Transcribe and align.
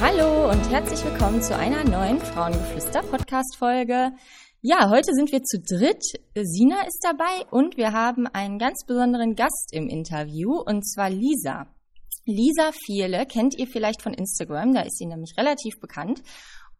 Hallo 0.00 0.50
und 0.50 0.70
herzlich 0.70 1.04
willkommen 1.04 1.40
zu 1.40 1.56
einer 1.56 1.84
neuen 1.84 2.18
Frauengeflüster-Podcast-Folge. 2.18 4.12
Ja, 4.60 4.90
heute 4.90 5.12
sind 5.14 5.30
wir 5.30 5.42
zu 5.42 5.60
dritt. 5.60 6.02
Sina 6.34 6.82
ist 6.86 7.00
dabei 7.02 7.46
und 7.50 7.76
wir 7.76 7.92
haben 7.92 8.26
einen 8.26 8.58
ganz 8.58 8.84
besonderen 8.86 9.34
Gast 9.36 9.70
im 9.72 9.88
Interview 9.88 10.58
und 10.58 10.82
zwar 10.82 11.10
Lisa. 11.10 11.68
Lisa 12.26 12.72
Vierle 12.84 13.24
kennt 13.26 13.56
ihr 13.56 13.66
vielleicht 13.66 14.02
von 14.02 14.14
Instagram, 14.14 14.74
da 14.74 14.82
ist 14.82 14.98
sie 14.98 15.06
nämlich 15.06 15.34
relativ 15.38 15.78
bekannt. 15.80 16.22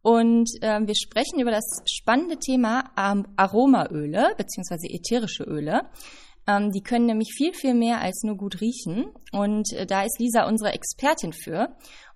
Und 0.03 0.51
äh, 0.61 0.81
wir 0.87 0.95
sprechen 0.95 1.41
über 1.41 1.51
das 1.51 1.65
spannende 1.91 2.39
Thema 2.39 2.91
ähm, 2.99 3.27
Aromaöle 3.37 4.35
bzw. 4.37 4.95
ätherische 4.95 5.45
Öle. 5.45 5.89
Ähm, 6.47 6.73
die 6.73 6.83
können 6.83 7.07
nämlich 7.07 7.33
viel, 7.35 7.55
viel 7.55 7.73
mehr 7.75 8.01
als 8.01 8.23
nur 8.23 8.37
gut 8.37 8.61
riechen. 8.61 9.07
Und 9.33 9.73
äh, 9.73 9.87
da 9.87 10.03
ist 10.03 10.19
Lisa 10.19 10.47
unsere 10.47 10.73
Expertin 10.73 11.33
für. 11.33 11.75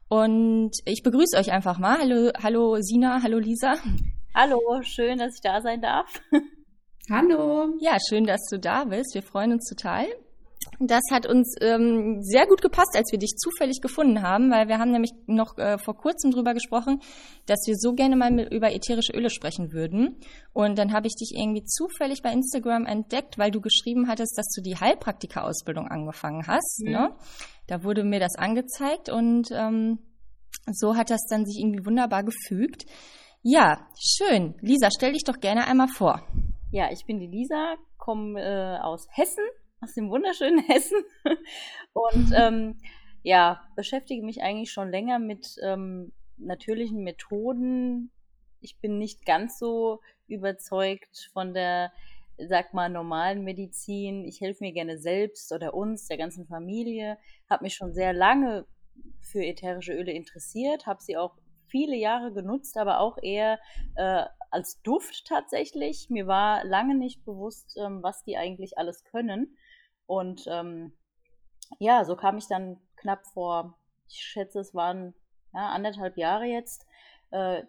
Und 0.09 0.71
ich 0.87 1.03
begrüße 1.03 1.37
euch 1.37 1.53
einfach 1.53 1.79
mal. 1.79 1.99
Hallo, 1.99 2.31
hallo 2.43 2.77
Sina, 2.81 3.23
hallo 3.23 3.39
Lisa. 3.39 3.75
Hallo, 4.35 4.81
schön, 4.83 5.19
dass 5.19 5.35
ich 5.35 5.41
da 5.43 5.61
sein 5.61 5.81
darf. 5.81 6.09
Hallo. 7.11 7.75
Ja, 7.81 7.97
schön, 8.09 8.25
dass 8.25 8.41
du 8.51 8.59
da 8.59 8.85
bist. 8.85 9.15
Wir 9.15 9.23
freuen 9.23 9.53
uns 9.53 9.69
total. 9.69 10.07
Das 10.81 11.03
hat 11.11 11.27
uns 11.27 11.57
ähm, 11.61 12.23
sehr 12.23 12.47
gut 12.47 12.63
gepasst, 12.63 12.95
als 12.97 13.11
wir 13.11 13.19
dich 13.19 13.37
zufällig 13.37 13.81
gefunden 13.81 14.23
haben, 14.23 14.51
weil 14.51 14.69
wir 14.69 14.79
haben 14.79 14.91
nämlich 14.91 15.13
noch 15.27 15.57
äh, 15.57 15.79
vor 15.79 15.97
kurzem 15.97 16.31
drüber 16.31 16.53
gesprochen, 16.55 17.01
dass 17.47 17.61
wir 17.67 17.75
so 17.77 17.95
gerne 17.95 18.17
mal 18.17 18.31
mit, 18.31 18.53
über 18.53 18.73
ätherische 18.73 19.13
Öle 19.13 19.31
sprechen 19.31 19.73
würden. 19.73 20.21
Und 20.53 20.79
dann 20.79 20.93
habe 20.93 21.07
ich 21.07 21.15
dich 21.15 21.33
irgendwie 21.35 21.65
zufällig 21.65 22.23
bei 22.23 22.33
Instagram 22.33 22.87
entdeckt, 22.87 23.39
weil 23.39 23.51
du 23.51 23.61
geschrieben 23.61 24.09
hattest, 24.09 24.37
dass 24.37 24.49
du 24.55 24.63
die 24.63 24.77
Heilpraktika-Ausbildung 24.77 25.89
angefangen 25.89 26.47
hast. 26.47 26.83
Mhm. 26.85 26.93
Ne? 26.93 27.17
Da 27.69 27.85
wurde 27.85 28.03
mir 28.03 28.19
das 28.19 28.35
angezeigt 28.37 29.11
und 29.11 29.51
ähm, 29.53 29.99
so 30.73 30.97
hat 30.97 31.11
das 31.11 31.27
dann 31.29 31.45
sich 31.45 31.61
irgendwie 31.61 31.85
wunderbar 31.85 32.25
gefügt. 32.25 32.87
Ja, 33.43 33.87
schön. 33.97 34.55
Lisa, 34.61 34.89
stell 34.91 35.13
dich 35.13 35.25
doch 35.25 35.39
gerne 35.39 35.67
einmal 35.67 35.89
vor. 35.89 36.27
Ja, 36.71 36.91
ich 36.91 37.05
bin 37.07 37.21
die 37.21 37.27
Lisa, 37.27 37.77
komme 37.99 38.41
äh, 38.41 38.79
aus 38.83 39.07
Hessen, 39.11 39.45
aus 39.81 39.93
dem 39.95 40.11
wunderschönen 40.11 40.59
Hessen 40.67 40.99
und 41.93 42.33
ähm, 42.35 42.79
ja, 43.23 43.61
beschäftige 43.77 44.25
mich 44.25 44.43
eigentlich 44.43 44.73
schon 44.73 44.91
länger 44.91 45.19
mit 45.19 45.57
ähm, 45.63 46.13
natürlichen 46.39 47.03
Methoden. 47.03 48.11
Ich 48.61 48.79
bin 48.81 48.99
nicht 48.99 49.27
ganz 49.27 49.59
so 49.59 50.01
überzeugt 50.27 51.29
von 51.33 51.53
der 51.53 51.93
sag 52.47 52.75
mal, 52.75 52.89
normalen 52.89 53.45
Medizin. 53.45 54.25
Ich 54.25 54.41
helfe 54.41 54.65
mir 54.65 54.73
gerne 54.73 54.99
selbst 54.99 55.53
oder 55.53 55.75
uns, 55.75 56.07
der 56.07 56.19
ganzen 56.19 56.47
Familie. 56.47 57.19
Habe 57.49 57.65
mich 57.65 57.75
schon 57.75 57.93
sehr 57.93 58.13
lange 58.13 58.67
für 59.21 59.45
ätherische 59.45 59.93
Öle 59.93 60.13
interessiert, 60.13 60.87
habe 60.87 61.03
sie 61.03 61.17
auch 61.17 61.37
viele 61.67 61.97
Jahre 61.97 62.33
genutzt, 62.33 62.77
aber 62.79 63.01
auch 63.01 63.19
eher 63.23 63.59
äh, 63.97 64.25
als 64.51 64.81
Duft 64.83 65.27
tatsächlich. 65.27 66.09
Mir 66.11 66.27
war 66.27 66.65
lange 66.65 66.95
nicht 66.95 67.25
bewusst, 67.25 67.77
ähm, 67.79 68.03
was 68.03 68.25
die 68.25 68.37
eigentlich 68.37 68.79
alles 68.79 69.05
können. 69.05 69.57
Und 70.07 70.47
ähm, 70.49 70.93
ja, 71.79 72.05
so 72.05 72.17
kam 72.17 72.39
ich 72.39 72.47
dann 72.49 72.81
knapp 72.97 73.27
vor, 73.27 73.79
ich 74.09 74.21
schätze, 74.21 74.61
es 74.61 74.75
waren 74.75 75.15
ja, 75.53 75.69
anderthalb 75.69 76.17
Jahre 76.17 76.47
jetzt, 76.47 76.87
äh, 77.31 77.63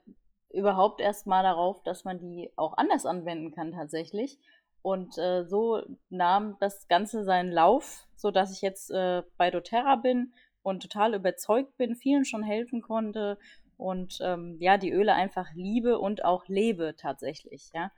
überhaupt 0.51 1.01
erst 1.01 1.27
mal 1.27 1.43
darauf, 1.43 1.83
dass 1.83 2.05
man 2.05 2.19
die 2.19 2.51
auch 2.55 2.77
anders 2.77 3.05
anwenden 3.05 3.51
kann 3.51 3.71
tatsächlich. 3.71 4.39
Und 4.81 5.17
äh, 5.17 5.45
so 5.45 5.81
nahm 6.09 6.57
das 6.59 6.87
Ganze 6.87 7.23
seinen 7.23 7.51
Lauf, 7.51 8.07
so 8.15 8.31
dass 8.31 8.51
ich 8.51 8.61
jetzt 8.61 8.91
äh, 8.91 9.23
bei 9.37 9.51
doTERRA 9.51 9.97
bin 9.97 10.33
und 10.61 10.81
total 10.81 11.13
überzeugt 11.15 11.75
bin, 11.77 11.95
vielen 11.95 12.25
schon 12.25 12.43
helfen 12.43 12.81
konnte 12.81 13.37
und 13.79 14.19
ähm, 14.21 14.57
ja, 14.59 14.77
die 14.77 14.91
Öle 14.91 15.13
einfach 15.13 15.47
liebe 15.53 15.99
und 15.99 16.25
auch 16.25 16.47
lebe 16.47 16.95
tatsächlich, 16.97 17.71
ja. 17.73 17.91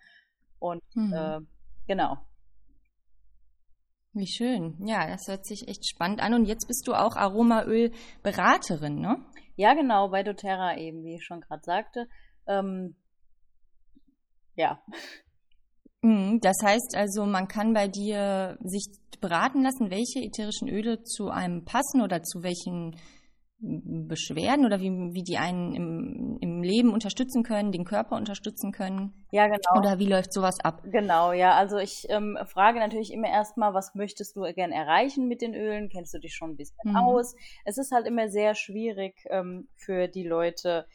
Und 0.59 0.83
mhm. 0.93 1.13
äh, 1.13 1.39
genau. 1.87 2.17
Wie 4.13 4.27
schön. 4.27 4.77
Ja, 4.85 5.07
das 5.07 5.27
hört 5.27 5.45
sich 5.45 5.67
echt 5.67 5.87
spannend 5.89 6.21
an. 6.21 6.35
Und 6.35 6.45
jetzt 6.45 6.67
bist 6.67 6.87
du 6.87 6.93
auch 6.93 7.15
Aromaöl-Beraterin, 7.15 8.99
ne? 8.99 9.25
Ja, 9.55 9.73
genau, 9.73 10.09
bei 10.09 10.21
doTERRA 10.21 10.77
eben, 10.77 11.03
wie 11.03 11.15
ich 11.15 11.25
schon 11.25 11.41
gerade 11.41 11.63
sagte. 11.63 12.07
Ähm, 12.45 12.95
ja. 14.55 14.83
Mhm, 16.01 16.39
das 16.41 16.57
heißt 16.63 16.95
also, 16.95 17.25
man 17.25 17.47
kann 17.47 17.73
bei 17.73 17.87
dir 17.87 18.57
sich 18.63 18.87
beraten 19.19 19.61
lassen, 19.61 19.91
welche 19.91 20.19
ätherischen 20.19 20.67
Öle 20.67 21.03
zu 21.03 21.29
einem 21.29 21.63
passen 21.63 22.01
oder 22.01 22.23
zu 22.23 22.41
welchen 22.43 22.95
Beschwerden 23.63 24.65
oder 24.65 24.79
wie, 24.79 24.89
wie 24.89 25.21
die 25.23 25.37
einen 25.37 25.75
im, 25.75 26.37
im 26.41 26.63
Leben 26.63 26.91
unterstützen 26.91 27.43
können, 27.43 27.71
den 27.71 27.85
Körper 27.85 28.15
unterstützen 28.15 28.71
können. 28.71 29.13
Ja, 29.31 29.45
genau. 29.45 29.77
Oder 29.77 29.99
wie 29.99 30.07
läuft 30.07 30.33
sowas 30.33 30.59
ab? 30.63 30.81
Genau, 30.83 31.31
ja. 31.31 31.53
Also 31.53 31.77
ich 31.77 32.07
ähm, 32.09 32.39
frage 32.47 32.79
natürlich 32.79 33.13
immer 33.13 33.29
erstmal, 33.29 33.75
was 33.75 33.93
möchtest 33.93 34.35
du 34.35 34.41
gern 34.55 34.71
erreichen 34.71 35.27
mit 35.27 35.43
den 35.43 35.53
Ölen? 35.53 35.89
Kennst 35.89 36.11
du 36.15 36.17
dich 36.17 36.33
schon 36.33 36.51
ein 36.51 36.57
bisschen 36.57 36.75
mhm. 36.83 36.95
aus? 36.95 37.35
Es 37.63 37.77
ist 37.77 37.91
halt 37.91 38.07
immer 38.07 38.29
sehr 38.29 38.55
schwierig 38.55 39.13
ähm, 39.29 39.67
für 39.75 40.07
die 40.07 40.23
Leute, 40.23 40.87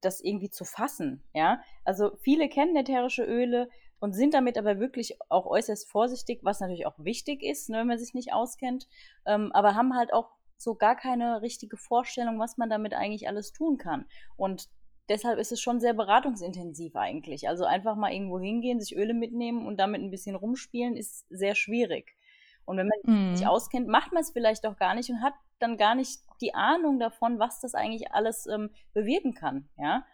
das 0.00 0.20
irgendwie 0.20 0.50
zu 0.50 0.64
fassen, 0.64 1.22
ja. 1.34 1.60
Also 1.84 2.16
viele 2.22 2.48
kennen 2.48 2.76
ätherische 2.76 3.22
Öle, 3.22 3.68
und 4.00 4.14
sind 4.14 4.34
damit 4.34 4.56
aber 4.58 4.78
wirklich 4.78 5.18
auch 5.28 5.46
äußerst 5.46 5.88
vorsichtig, 5.88 6.40
was 6.42 6.60
natürlich 6.60 6.86
auch 6.86 6.98
wichtig 6.98 7.42
ist, 7.42 7.68
ne, 7.68 7.78
wenn 7.78 7.86
man 7.86 7.98
sich 7.98 8.14
nicht 8.14 8.32
auskennt, 8.32 8.88
ähm, 9.26 9.50
aber 9.52 9.74
haben 9.74 9.96
halt 9.96 10.12
auch 10.12 10.30
so 10.56 10.74
gar 10.74 10.96
keine 10.96 11.42
richtige 11.42 11.76
Vorstellung, 11.76 12.38
was 12.38 12.58
man 12.58 12.68
damit 12.68 12.94
eigentlich 12.94 13.28
alles 13.28 13.52
tun 13.52 13.78
kann. 13.78 14.06
Und 14.36 14.68
deshalb 15.08 15.38
ist 15.38 15.52
es 15.52 15.60
schon 15.60 15.80
sehr 15.80 15.94
beratungsintensiv 15.94 16.96
eigentlich. 16.96 17.48
Also 17.48 17.64
einfach 17.64 17.96
mal 17.96 18.12
irgendwo 18.12 18.38
hingehen, 18.38 18.80
sich 18.80 18.96
Öle 18.96 19.14
mitnehmen 19.14 19.66
und 19.66 19.78
damit 19.78 20.02
ein 20.02 20.10
bisschen 20.10 20.36
rumspielen, 20.36 20.96
ist 20.96 21.26
sehr 21.30 21.54
schwierig. 21.54 22.16
Und 22.64 22.76
wenn 22.76 22.88
man 22.88 23.34
sich 23.34 23.46
mhm. 23.46 23.50
auskennt, 23.50 23.88
macht 23.88 24.12
man 24.12 24.22
es 24.22 24.30
vielleicht 24.30 24.66
auch 24.66 24.76
gar 24.76 24.94
nicht 24.94 25.08
und 25.08 25.22
hat 25.22 25.32
dann 25.58 25.78
gar 25.78 25.94
nicht 25.94 26.20
die 26.40 26.54
Ahnung 26.54 26.98
davon, 26.98 27.38
was 27.38 27.60
das 27.60 27.74
eigentlich 27.74 28.12
alles 28.12 28.46
ähm, 28.46 28.70
bewirken 28.92 29.32
kann. 29.34 29.68
Ja. 29.78 30.04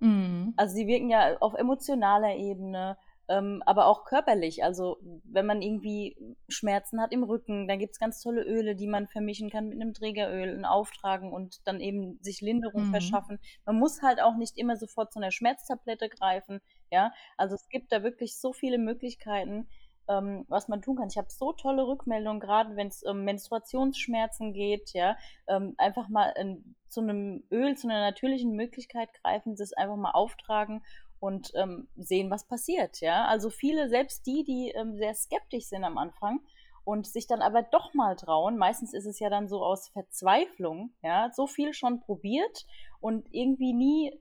Mhm. 0.00 0.54
Also 0.56 0.74
sie 0.74 0.86
wirken 0.86 1.10
ja 1.10 1.36
auf 1.40 1.54
emotionaler 1.54 2.36
Ebene, 2.36 2.96
ähm, 3.30 3.62
aber 3.64 3.86
auch 3.86 4.04
körperlich. 4.04 4.64
Also 4.64 4.98
wenn 5.22 5.46
man 5.46 5.62
irgendwie 5.62 6.16
Schmerzen 6.48 7.00
hat 7.00 7.12
im 7.12 7.22
Rücken, 7.22 7.68
dann 7.68 7.78
gibt 7.78 7.92
es 7.92 8.00
ganz 8.00 8.20
tolle 8.20 8.42
Öle, 8.42 8.74
die 8.74 8.88
man 8.88 9.06
vermischen 9.06 9.50
kann 9.50 9.68
mit 9.68 9.80
einem 9.80 9.94
Trägeröl 9.94 10.52
und 10.56 10.64
auftragen 10.64 11.32
und 11.32 11.60
dann 11.64 11.80
eben 11.80 12.18
sich 12.22 12.40
Linderung 12.40 12.88
mhm. 12.88 12.90
verschaffen. 12.90 13.38
Man 13.64 13.78
muss 13.78 14.02
halt 14.02 14.20
auch 14.20 14.34
nicht 14.34 14.58
immer 14.58 14.76
sofort 14.76 15.12
zu 15.12 15.20
einer 15.20 15.30
Schmerztablette 15.30 16.08
greifen. 16.08 16.60
Ja, 16.90 17.12
also 17.36 17.54
es 17.54 17.68
gibt 17.68 17.92
da 17.92 18.02
wirklich 18.02 18.36
so 18.36 18.52
viele 18.52 18.78
Möglichkeiten, 18.78 19.68
ähm, 20.08 20.44
was 20.48 20.66
man 20.66 20.82
tun 20.82 20.96
kann. 20.96 21.08
Ich 21.08 21.16
habe 21.16 21.30
so 21.30 21.52
tolle 21.52 21.86
Rückmeldungen, 21.86 22.40
gerade 22.40 22.74
wenn 22.74 22.88
es 22.88 23.04
um 23.04 23.22
Menstruationsschmerzen 23.22 24.52
geht, 24.52 24.92
ja, 24.92 25.16
ähm, 25.46 25.74
einfach 25.78 26.08
mal 26.08 26.34
in, 26.36 26.74
zu 26.88 27.00
einem 27.00 27.44
Öl, 27.52 27.76
zu 27.76 27.86
einer 27.86 28.00
natürlichen 28.00 28.56
Möglichkeit 28.56 29.10
greifen, 29.22 29.54
das 29.54 29.72
einfach 29.72 29.94
mal 29.94 30.10
auftragen 30.10 30.82
und 31.20 31.52
ähm, 31.54 31.88
sehen, 31.96 32.30
was 32.30 32.46
passiert. 32.46 33.00
Ja, 33.00 33.26
also 33.26 33.50
viele, 33.50 33.88
selbst 33.88 34.26
die, 34.26 34.42
die 34.42 34.72
ähm, 34.74 34.96
sehr 34.96 35.14
skeptisch 35.14 35.66
sind 35.66 35.84
am 35.84 35.98
Anfang 35.98 36.40
und 36.84 37.06
sich 37.06 37.26
dann 37.26 37.42
aber 37.42 37.62
doch 37.62 37.94
mal 37.94 38.16
trauen. 38.16 38.56
Meistens 38.56 38.94
ist 38.94 39.06
es 39.06 39.20
ja 39.20 39.28
dann 39.28 39.48
so 39.48 39.62
aus 39.62 39.88
Verzweiflung, 39.88 40.92
ja, 41.02 41.30
so 41.32 41.46
viel 41.46 41.74
schon 41.74 42.00
probiert 42.00 42.66
und 43.00 43.28
irgendwie 43.32 43.74
nie 43.74 44.18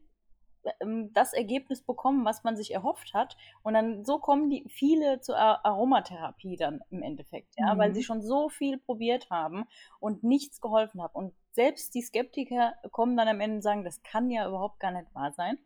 ähm, 0.81 1.11
das 1.13 1.31
Ergebnis 1.31 1.81
bekommen, 1.81 2.25
was 2.25 2.43
man 2.43 2.57
sich 2.57 2.73
erhofft 2.73 3.13
hat. 3.13 3.37
Und 3.63 3.75
dann 3.75 4.03
so 4.03 4.19
kommen 4.19 4.49
die 4.49 4.65
viele 4.69 5.21
zur 5.21 5.37
Aromatherapie 5.37 6.57
dann 6.57 6.81
im 6.89 7.01
Endeffekt, 7.01 7.55
ja, 7.57 7.73
mhm. 7.73 7.79
weil 7.79 7.95
sie 7.95 8.03
schon 8.03 8.21
so 8.21 8.49
viel 8.49 8.77
probiert 8.77 9.29
haben 9.29 9.65
und 10.01 10.23
nichts 10.23 10.59
geholfen 10.59 11.01
hat. 11.01 11.15
Und 11.15 11.33
selbst 11.51 11.95
die 11.95 12.01
Skeptiker 12.01 12.73
kommen 12.91 13.15
dann 13.15 13.29
am 13.29 13.39
Ende 13.39 13.57
und 13.57 13.61
sagen, 13.61 13.85
das 13.85 14.03
kann 14.03 14.29
ja 14.29 14.47
überhaupt 14.47 14.81
gar 14.81 14.91
nicht 14.91 15.13
wahr 15.15 15.31
sein 15.31 15.57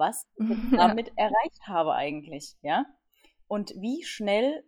was 0.00 0.26
ich 0.36 0.70
damit 0.72 1.12
erreicht 1.16 1.68
habe 1.68 1.94
eigentlich, 1.94 2.56
ja. 2.62 2.84
Und 3.46 3.70
wie 3.76 4.02
schnell 4.02 4.64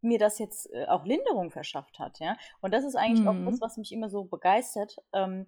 mir 0.00 0.18
das 0.18 0.38
jetzt 0.38 0.72
äh, 0.72 0.86
auch 0.86 1.04
Linderung 1.04 1.50
verschafft 1.50 1.98
hat, 1.98 2.18
ja. 2.20 2.36
Und 2.60 2.72
das 2.72 2.84
ist 2.84 2.96
eigentlich 2.96 3.20
mhm. 3.20 3.28
auch 3.28 3.50
das, 3.50 3.60
was 3.60 3.76
mich 3.76 3.92
immer 3.92 4.08
so 4.08 4.24
begeistert, 4.24 4.96
ähm, 5.12 5.46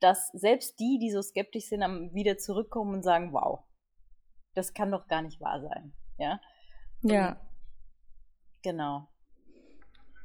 dass 0.00 0.28
selbst 0.28 0.78
die, 0.78 0.98
die 0.98 1.10
so 1.10 1.20
skeptisch 1.20 1.66
sind, 1.66 1.82
wieder 2.14 2.38
zurückkommen 2.38 2.94
und 2.94 3.02
sagen, 3.02 3.32
wow, 3.32 3.60
das 4.54 4.72
kann 4.72 4.90
doch 4.90 5.08
gar 5.08 5.22
nicht 5.22 5.40
wahr 5.40 5.60
sein, 5.60 5.92
ja. 6.16 6.40
Ja. 7.02 7.40
Genau. 8.62 9.08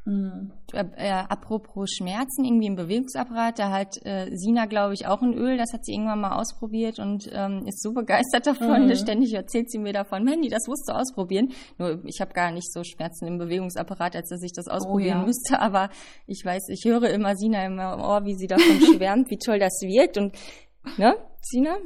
Mhm. 0.05 0.51
Äh, 0.73 1.11
apropos 1.29 1.89
Schmerzen, 1.97 2.43
irgendwie 2.43 2.67
im 2.67 2.75
Bewegungsapparat, 2.75 3.57
da 3.57 3.71
hat 3.71 3.95
äh, 4.03 4.29
Sina, 4.35 4.65
glaube 4.65 4.93
ich, 4.93 5.07
auch 5.07 5.21
ein 5.21 5.33
Öl, 5.33 5.57
das 5.57 5.71
hat 5.71 5.85
sie 5.85 5.93
irgendwann 5.93 6.19
mal 6.19 6.35
ausprobiert 6.35 6.99
und 6.99 7.29
ähm, 7.31 7.65
ist 7.67 7.81
so 7.81 7.93
begeistert 7.93 8.47
davon. 8.47 8.87
Mhm. 8.87 8.95
Ständig 8.95 9.33
erzählt 9.33 9.71
sie 9.71 9.79
mir 9.79 9.93
davon, 9.93 10.25
Mandy, 10.25 10.49
das 10.49 10.67
musst 10.67 10.89
du 10.89 10.93
ausprobieren. 10.93 11.53
Nur 11.77 12.03
ich 12.05 12.19
habe 12.19 12.33
gar 12.33 12.51
nicht 12.51 12.71
so 12.73 12.83
Schmerzen 12.83 13.27
im 13.27 13.37
Bewegungsapparat, 13.37 14.15
als 14.17 14.29
dass 14.29 14.43
ich 14.43 14.51
das 14.51 14.67
ausprobieren 14.67 15.19
oh, 15.19 15.21
ja. 15.21 15.25
müsste, 15.25 15.59
aber 15.59 15.89
ich 16.27 16.43
weiß, 16.43 16.67
ich 16.69 16.83
höre 16.85 17.09
immer 17.09 17.35
Sina 17.37 17.65
im 17.65 17.79
Ohr, 17.79 18.25
wie 18.25 18.35
sie 18.35 18.47
davon 18.47 18.81
schwärmt, 18.95 19.29
wie 19.29 19.37
toll 19.37 19.59
das 19.59 19.79
wirkt. 19.81 20.17
Und, 20.17 20.35
ne, 20.97 21.15
Sina? 21.41 21.77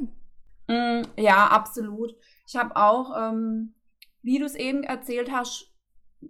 Mm, 0.66 1.02
ja, 1.16 1.46
absolut. 1.46 2.16
Ich 2.48 2.56
habe 2.56 2.74
auch, 2.74 3.16
ähm, 3.16 3.74
wie 4.22 4.38
du 4.38 4.44
es 4.44 4.56
eben 4.56 4.82
erzählt 4.82 5.30
hast, 5.30 5.72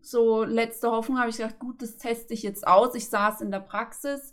so 0.03 0.45
letzte 0.45 0.91
Hoffnung 0.91 1.19
habe 1.19 1.31
ich 1.31 1.39
gedacht, 1.39 1.59
gut, 1.59 1.83
das 1.83 1.97
teste 1.97 2.35
ich 2.35 2.43
jetzt 2.43 2.67
aus. 2.67 2.95
Ich 2.95 3.09
saß 3.09 3.41
in 3.41 3.51
der 3.51 3.61
Praxis, 3.61 4.33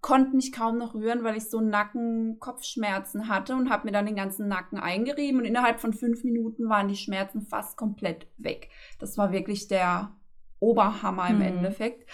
konnte 0.00 0.36
mich 0.36 0.52
kaum 0.52 0.78
noch 0.78 0.94
rühren, 0.94 1.24
weil 1.24 1.36
ich 1.36 1.48
so 1.48 1.60
Nacken-Kopfschmerzen 1.60 3.28
hatte 3.28 3.54
und 3.54 3.70
habe 3.70 3.86
mir 3.86 3.92
dann 3.92 4.06
den 4.06 4.16
ganzen 4.16 4.48
Nacken 4.48 4.78
eingerieben 4.78 5.40
und 5.40 5.46
innerhalb 5.46 5.80
von 5.80 5.92
fünf 5.92 6.24
Minuten 6.24 6.68
waren 6.68 6.88
die 6.88 6.96
Schmerzen 6.96 7.42
fast 7.42 7.76
komplett 7.76 8.26
weg. 8.36 8.68
Das 8.98 9.16
war 9.16 9.32
wirklich 9.32 9.68
der 9.68 10.12
Oberhammer 10.60 11.28
im 11.28 11.36
mhm. 11.36 11.42
Endeffekt. 11.42 12.08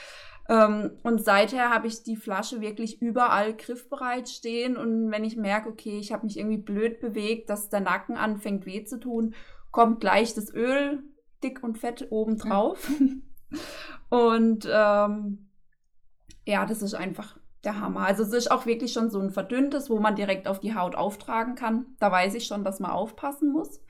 Ähm, 0.48 0.98
und 1.02 1.24
seither 1.24 1.70
habe 1.70 1.86
ich 1.86 2.02
die 2.02 2.16
Flasche 2.16 2.60
wirklich 2.60 3.00
überall 3.00 3.56
griffbereit 3.56 4.28
stehen 4.28 4.76
und 4.76 5.10
wenn 5.10 5.24
ich 5.24 5.36
merke, 5.36 5.68
okay, 5.68 5.98
ich 5.98 6.12
habe 6.12 6.26
mich 6.26 6.38
irgendwie 6.38 6.58
blöd 6.58 7.00
bewegt, 7.00 7.50
dass 7.50 7.70
der 7.70 7.80
Nacken 7.80 8.16
anfängt 8.16 8.66
weh 8.66 8.84
zu 8.84 8.98
tun, 8.98 9.34
kommt 9.70 10.00
gleich 10.00 10.34
das 10.34 10.52
Öl 10.52 11.04
dick 11.42 11.62
und 11.62 11.78
fett 11.78 12.08
obendrauf. 12.10 12.88
Ja. 12.90 13.58
und 14.10 14.68
ähm, 14.70 15.50
ja, 16.46 16.66
das 16.66 16.82
ist 16.82 16.94
einfach 16.94 17.38
der 17.64 17.80
Hammer. 17.80 18.00
Also 18.00 18.22
es 18.22 18.32
ist 18.32 18.50
auch 18.50 18.66
wirklich 18.66 18.92
schon 18.92 19.10
so 19.10 19.20
ein 19.20 19.30
verdünntes, 19.30 19.90
wo 19.90 19.98
man 20.00 20.16
direkt 20.16 20.48
auf 20.48 20.60
die 20.60 20.74
Haut 20.74 20.94
auftragen 20.94 21.54
kann. 21.54 21.86
Da 21.98 22.10
weiß 22.10 22.34
ich 22.34 22.46
schon, 22.46 22.64
dass 22.64 22.80
man 22.80 22.90
aufpassen 22.90 23.52
muss. 23.52 23.80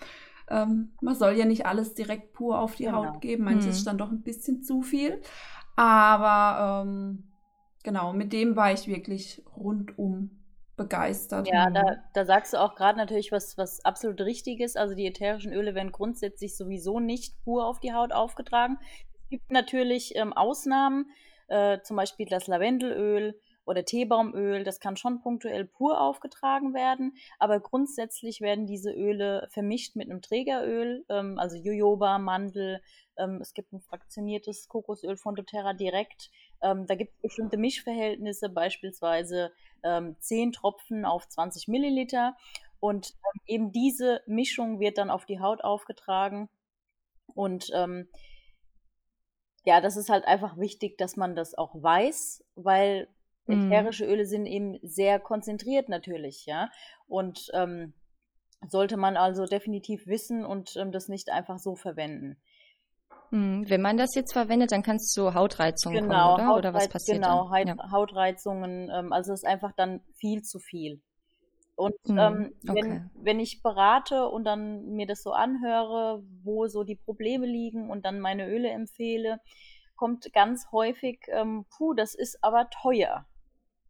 Ähm, 0.49 0.93
man 1.01 1.15
soll 1.15 1.35
ja 1.35 1.45
nicht 1.45 1.67
alles 1.67 1.95
direkt 1.95 2.33
pur 2.33 2.59
auf 2.59 2.75
die 2.75 2.85
genau. 2.85 3.07
Haut 3.07 3.21
geben. 3.21 3.45
Manches 3.45 3.67
mhm. 3.67 3.71
ist 3.71 3.87
dann 3.87 3.99
doch 3.99 4.11
ein 4.11 4.23
bisschen 4.23 4.63
zu 4.63 4.83
viel. 4.83 5.21
Aber 5.77 6.85
ähm, 6.85 7.31
genau, 7.85 8.13
mit 8.13 8.33
dem 8.33 8.57
war 8.57 8.73
ich 8.73 8.89
wirklich 8.89 9.45
rundum 9.57 10.40
begeistert. 10.81 11.47
Ja, 11.49 11.71
da, 11.71 11.83
mhm. 11.83 11.97
da 12.15 12.25
sagst 12.25 12.55
du 12.55 12.61
auch 12.61 12.75
gerade 12.75 12.99
natürlich 12.99 13.33
was, 13.33 13.59
was 13.59 13.85
absolut 13.85 14.21
richtig 14.23 14.61
ist. 14.61 14.77
Also 14.77 14.95
die 14.95 15.07
ätherischen 15.07 15.53
Öle 15.53 15.75
werden 15.75 15.93
grundsätzlich 15.93 16.57
sowieso 16.57 17.01
nicht 17.01 17.35
pur 17.45 17.67
auf 17.67 17.81
die 17.81 17.93
Haut 17.93 18.13
aufgetragen. 18.13 18.79
Es 19.23 19.29
gibt 19.29 19.51
natürlich 19.51 20.17
ähm, 20.17 20.33
Ausnahmen, 20.33 21.11
äh, 21.49 21.81
zum 21.83 21.97
Beispiel 21.97 22.27
das 22.27 22.47
Lavendelöl 22.47 23.39
oder 23.67 23.85
Teebaumöl, 23.85 24.65
das 24.65 24.81
kann 24.81 24.97
schon 24.97 25.21
punktuell 25.21 25.65
pur 25.65 26.01
aufgetragen 26.01 26.75
werden, 26.75 27.15
aber 27.39 27.61
grundsätzlich 27.61 28.41
werden 28.41 28.67
diese 28.67 28.91
Öle 28.91 29.47
vermischt 29.51 29.95
mit 29.95 30.11
einem 30.11 30.23
Trägeröl, 30.23 31.05
ähm, 31.09 31.39
also 31.39 31.57
Jojoba, 31.57 32.19
Mandel, 32.19 32.81
ähm, 33.21 33.39
es 33.41 33.55
gibt 33.55 33.73
ein 33.73 33.81
fraktioniertes 33.81 34.67
Kokosöl 34.69 35.17
von 35.17 35.35
doTERRA 35.35 35.75
direkt. 35.75 36.31
Ähm, 36.63 36.87
da 36.87 36.95
gibt 36.95 37.13
es 37.15 37.23
bestimmte 37.23 37.59
Mischverhältnisse, 37.59 38.49
beispielsweise 38.49 39.53
ähm, 39.85 40.17
10 40.21 40.53
Tropfen 40.53 41.05
auf 41.05 41.29
20 41.29 41.69
Milliliter. 41.69 42.37
Und 42.79 43.11
ähm, 43.11 43.41
eben 43.47 43.73
diese 43.73 44.23
Mischung 44.27 44.81
wird 44.81 44.99
dann 44.99 45.11
auf 45.11 45.27
die 45.27 45.41
Haut 45.41 45.63
aufgetragen. 45.63 46.49
Und 47.35 47.71
ähm, 47.75 48.09
ja, 49.65 49.81
das 49.81 49.97
ist 49.97 50.09
halt 50.09 50.25
einfach 50.25 50.57
wichtig, 50.59 50.97
dass 50.99 51.17
man 51.17 51.37
das 51.37 51.55
auch 51.55 51.75
weiß, 51.75 52.45
weil 52.55 53.09
mhm. 53.47 53.71
ätherische 53.71 54.07
Öle 54.07 54.25
sind 54.25 54.47
eben 54.47 54.79
sehr 54.83 55.21
konzentriert 55.21 55.89
natürlich, 55.89 56.47
ja. 56.47 56.71
Und 57.07 57.51
ähm, 57.53 57.93
sollte 58.69 58.97
man 58.97 59.17
also 59.17 59.47
definitiv 59.47 60.07
wissen 60.07 60.45
und 60.45 60.77
ähm, 60.77 60.93
das 60.93 61.09
nicht 61.09 61.31
einfach 61.31 61.59
so 61.59 61.77
verwenden. 61.77 62.41
Hm, 63.31 63.65
wenn 63.69 63.81
man 63.81 63.97
das 63.97 64.15
jetzt 64.15 64.33
verwendet, 64.33 64.73
dann 64.73 64.83
kannst 64.83 65.17
du 65.17 65.35
Hautreizungen 65.35 66.05
genau, 66.05 66.37
kommen, 66.37 66.49
oder? 66.49 66.57
oder 66.57 66.75
was 66.75 66.89
passiert 66.89 67.19
genau, 67.19 67.49
dann? 67.51 67.67
Genau, 67.67 67.83
ja. 67.83 67.91
Hautreizungen, 67.91 68.91
ähm, 68.93 69.13
also 69.13 69.33
es 69.33 69.43
ist 69.43 69.49
einfach 69.49 69.73
dann 69.73 70.01
viel 70.19 70.43
zu 70.43 70.59
viel. 70.59 71.01
Und 71.77 71.95
hm, 72.07 72.19
ähm, 72.19 72.55
okay. 72.69 72.75
wenn, 72.75 73.11
wenn 73.15 73.41
ich 73.41 73.63
berate 73.63 74.29
und 74.29 74.45
dann 74.45 74.85
mir 74.91 75.07
das 75.07 75.23
so 75.23 75.33
anhöre, 75.33 76.23
wo 76.43 76.67
so 76.67 76.85
die 76.85 76.97
Probleme 76.97 77.47
liegen 77.47 77.89
und 77.89 78.05
dann 78.05 78.21
meine 78.21 78.49
Öle 78.49 78.69
empfehle, 78.69 79.41
kommt 79.97 80.33
ganz 80.33 80.67
häufig, 80.73 81.21
ähm, 81.29 81.65
puh, 81.71 81.95
das 81.95 82.15
ist 82.15 82.39
aber 82.43 82.69
teuer. 82.71 83.27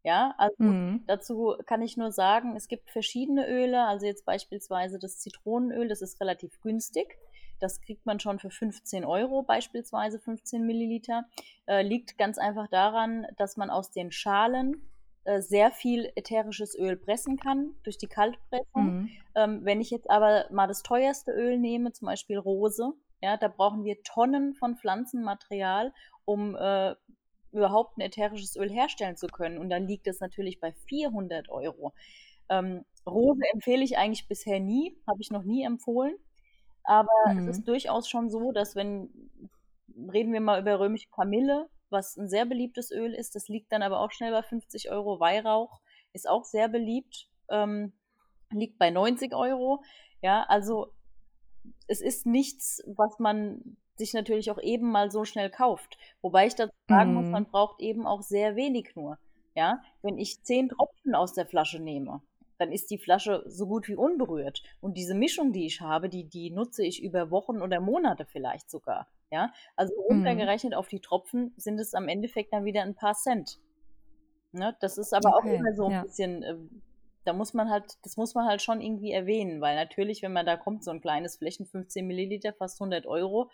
Ja, 0.02 0.34
also 0.38 0.62
mhm. 0.62 1.04
dazu 1.06 1.56
kann 1.66 1.82
ich 1.82 1.96
nur 1.96 2.10
sagen, 2.10 2.56
es 2.56 2.69
gibt 2.69 2.90
verschiedene 2.90 3.46
Öle, 3.48 3.87
also 3.87 4.06
jetzt 4.06 4.25
beispielsweise 4.25 4.98
das 4.98 5.19
Zitronenöl, 5.19 5.88
das 5.88 6.00
ist 6.00 6.20
relativ 6.20 6.58
günstig. 6.62 7.19
Das 7.61 7.81
kriegt 7.81 8.07
man 8.07 8.21
schon 8.21 8.39
für 8.39 8.51
15 8.51 9.05
Euro 9.05 9.43
beispielsweise, 9.43 10.19
15 10.19 10.67
Milliliter. 10.67 11.25
Äh, 11.67 11.83
liegt 11.83 12.19
ganz 12.19 12.39
einfach 12.39 12.69
daran, 12.69 13.27
dass 13.37 13.57
man 13.57 13.71
aus 13.71 13.91
den 13.91 14.11
Schalen 14.11 14.91
äh, 15.25 15.43
sehr 15.43 15.71
viel 15.71 16.11
ätherisches 16.17 16.75
Öl 16.79 16.97
pressen 16.97 17.37
kann 17.37 17.75
durch 17.83 17.99
die 17.99 18.07
Kaltpressung. 18.07 19.01
Mhm. 19.03 19.11
Ähm, 19.35 19.65
wenn 19.65 19.81
ich 19.81 19.91
jetzt 19.91 20.09
aber 20.09 20.47
mal 20.51 20.67
das 20.67 20.83
teuerste 20.83 21.33
Öl 21.33 21.59
nehme, 21.59 21.93
zum 21.93 22.07
Beispiel 22.07 22.39
Rose, 22.39 22.95
ja, 23.23 23.37
da 23.37 23.49
brauchen 23.49 23.85
wir 23.85 24.03
Tonnen 24.03 24.55
von 24.55 24.77
Pflanzenmaterial, 24.77 25.93
um 26.25 26.57
äh, 26.57 26.95
überhaupt 27.53 27.99
ein 27.99 28.01
ätherisches 28.01 28.57
Öl 28.57 28.71
herstellen 28.71 29.17
zu 29.17 29.27
können. 29.27 29.59
Und 29.59 29.69
dann 29.69 29.87
liegt 29.87 30.07
es 30.07 30.21
natürlich 30.21 30.59
bei 30.59 30.73
400 30.73 31.51
Euro. 31.51 31.93
Ähm, 32.49 32.85
Rose 33.07 33.43
empfehle 33.53 33.85
ich 33.85 33.99
eigentlich 33.99 34.27
bisher 34.27 34.61
nie, 34.61 34.97
habe 35.07 35.21
ich 35.21 35.31
noch 35.31 35.43
nie 35.43 35.65
empfohlen. 35.65 36.15
Aber 36.85 37.09
mhm. 37.27 37.49
es 37.49 37.59
ist 37.59 37.69
durchaus 37.69 38.09
schon 38.09 38.31
so, 38.31 38.52
dass 38.52 38.76
wenn, 38.76 39.11
reden 40.12 40.33
wir 40.33 40.40
mal 40.40 40.61
über 40.61 40.78
römische 40.81 41.09
Kamille, 41.11 41.69
was 41.90 42.16
ein 42.16 42.28
sehr 42.28 42.47
beliebtes 42.47 42.90
Öl 42.90 43.12
ist, 43.12 43.35
das 43.35 43.49
liegt 43.49 43.73
dann 43.73 43.83
aber 43.83 44.00
auch 44.00 44.12
schnell 44.12 44.33
bei 44.33 44.43
50 44.43 44.90
Euro. 44.90 45.21
Weihrauch 45.21 45.81
ist 46.12 46.28
auch 46.28 46.45
sehr 46.45 46.69
beliebt, 46.69 47.28
ähm, 47.49 47.93
liegt 48.50 48.78
bei 48.78 48.90
90 48.90 49.35
Euro. 49.35 49.83
Ja, 50.23 50.45
also 50.45 50.93
es 51.87 52.00
ist 52.00 52.26
nichts, 52.26 52.83
was 52.87 53.19
man 53.19 53.76
sich 53.97 54.14
natürlich 54.14 54.50
auch 54.50 54.61
eben 54.61 54.90
mal 54.90 55.11
so 55.11 55.25
schnell 55.25 55.50
kauft. 55.50 55.99
Wobei 56.23 56.47
ich 56.47 56.54
dazu 56.54 56.75
sagen 56.88 57.11
mhm. 57.11 57.16
muss, 57.16 57.26
man 57.31 57.45
braucht 57.45 57.81
eben 57.81 58.07
auch 58.07 58.23
sehr 58.23 58.57
wenig 58.57 58.95
nur. 58.95 59.19
Ja, 59.54 59.83
wenn 60.02 60.16
ich 60.16 60.43
zehn 60.43 60.69
Tropfen 60.69 61.14
aus 61.14 61.35
der 61.35 61.47
Flasche 61.47 61.81
nehme, 61.81 62.23
dann 62.61 62.73
ist 62.73 62.90
die 62.90 62.99
Flasche 62.99 63.43
so 63.47 63.67
gut 63.67 63.88
wie 63.88 63.97
unberührt. 63.97 64.62
Und 64.83 64.99
diese 64.99 65.14
Mischung, 65.14 65.52
die 65.52 65.64
ich 65.64 65.81
habe, 65.81 66.11
die, 66.11 66.29
die 66.29 66.50
nutze 66.50 66.85
ich 66.85 67.02
über 67.02 67.31
Wochen 67.31 67.62
oder 67.62 67.81
Monate 67.81 68.26
vielleicht 68.26 68.71
sogar. 68.71 69.09
Ja, 69.31 69.52
also 69.76 69.95
runtergerechnet 69.95 70.73
mhm. 70.73 70.79
auf 70.79 70.88
die 70.88 71.00
Tropfen 71.00 71.55
sind 71.57 71.81
es 71.81 71.95
am 71.95 72.09
Endeffekt 72.09 72.52
dann 72.52 72.64
wieder 72.64 72.83
ein 72.83 72.95
paar 72.95 73.14
Cent. 73.14 73.59
Ne? 74.52 74.76
Das 74.81 74.99
ist 74.99 75.14
aber 75.14 75.37
okay. 75.37 75.38
auch 75.38 75.59
immer 75.59 75.73
so 75.73 75.87
ein 75.87 75.93
ja. 75.93 76.02
bisschen, 76.02 76.43
äh, 76.43 76.57
da 77.25 77.33
muss 77.33 77.55
man 77.55 77.71
halt, 77.71 77.97
das 78.02 78.17
muss 78.17 78.35
man 78.35 78.47
halt 78.47 78.61
schon 78.61 78.81
irgendwie 78.81 79.12
erwähnen, 79.12 79.61
weil 79.61 79.76
natürlich, 79.76 80.23
wenn 80.23 80.33
man 80.33 80.45
da 80.45 80.57
kommt, 80.57 80.85
so 80.85 80.90
ein 80.90 81.00
kleines 81.00 81.37
Flächen, 81.37 81.64
15 81.64 82.07
Milliliter, 82.07 82.52
fast 82.52 82.81
100 82.81 83.07
Euro, 83.07 83.50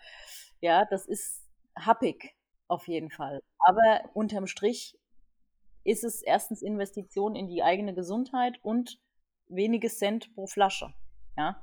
ja, 0.61 0.85
das 0.85 1.07
ist 1.07 1.45
happig 1.77 2.35
auf 2.67 2.89
jeden 2.89 3.11
Fall. 3.11 3.43
Aber 3.59 4.01
unterm 4.15 4.47
Strich 4.47 4.99
ist 5.87 6.05
es 6.05 6.23
erstens 6.25 6.63
Investition 6.63 7.35
in 7.35 7.49
die 7.49 7.63
eigene 7.63 7.95
Gesundheit 7.95 8.59
und 8.63 8.99
wenige 9.49 9.89
Cent 9.89 10.35
pro 10.35 10.47
Flasche. 10.47 10.89
Ja. 11.37 11.57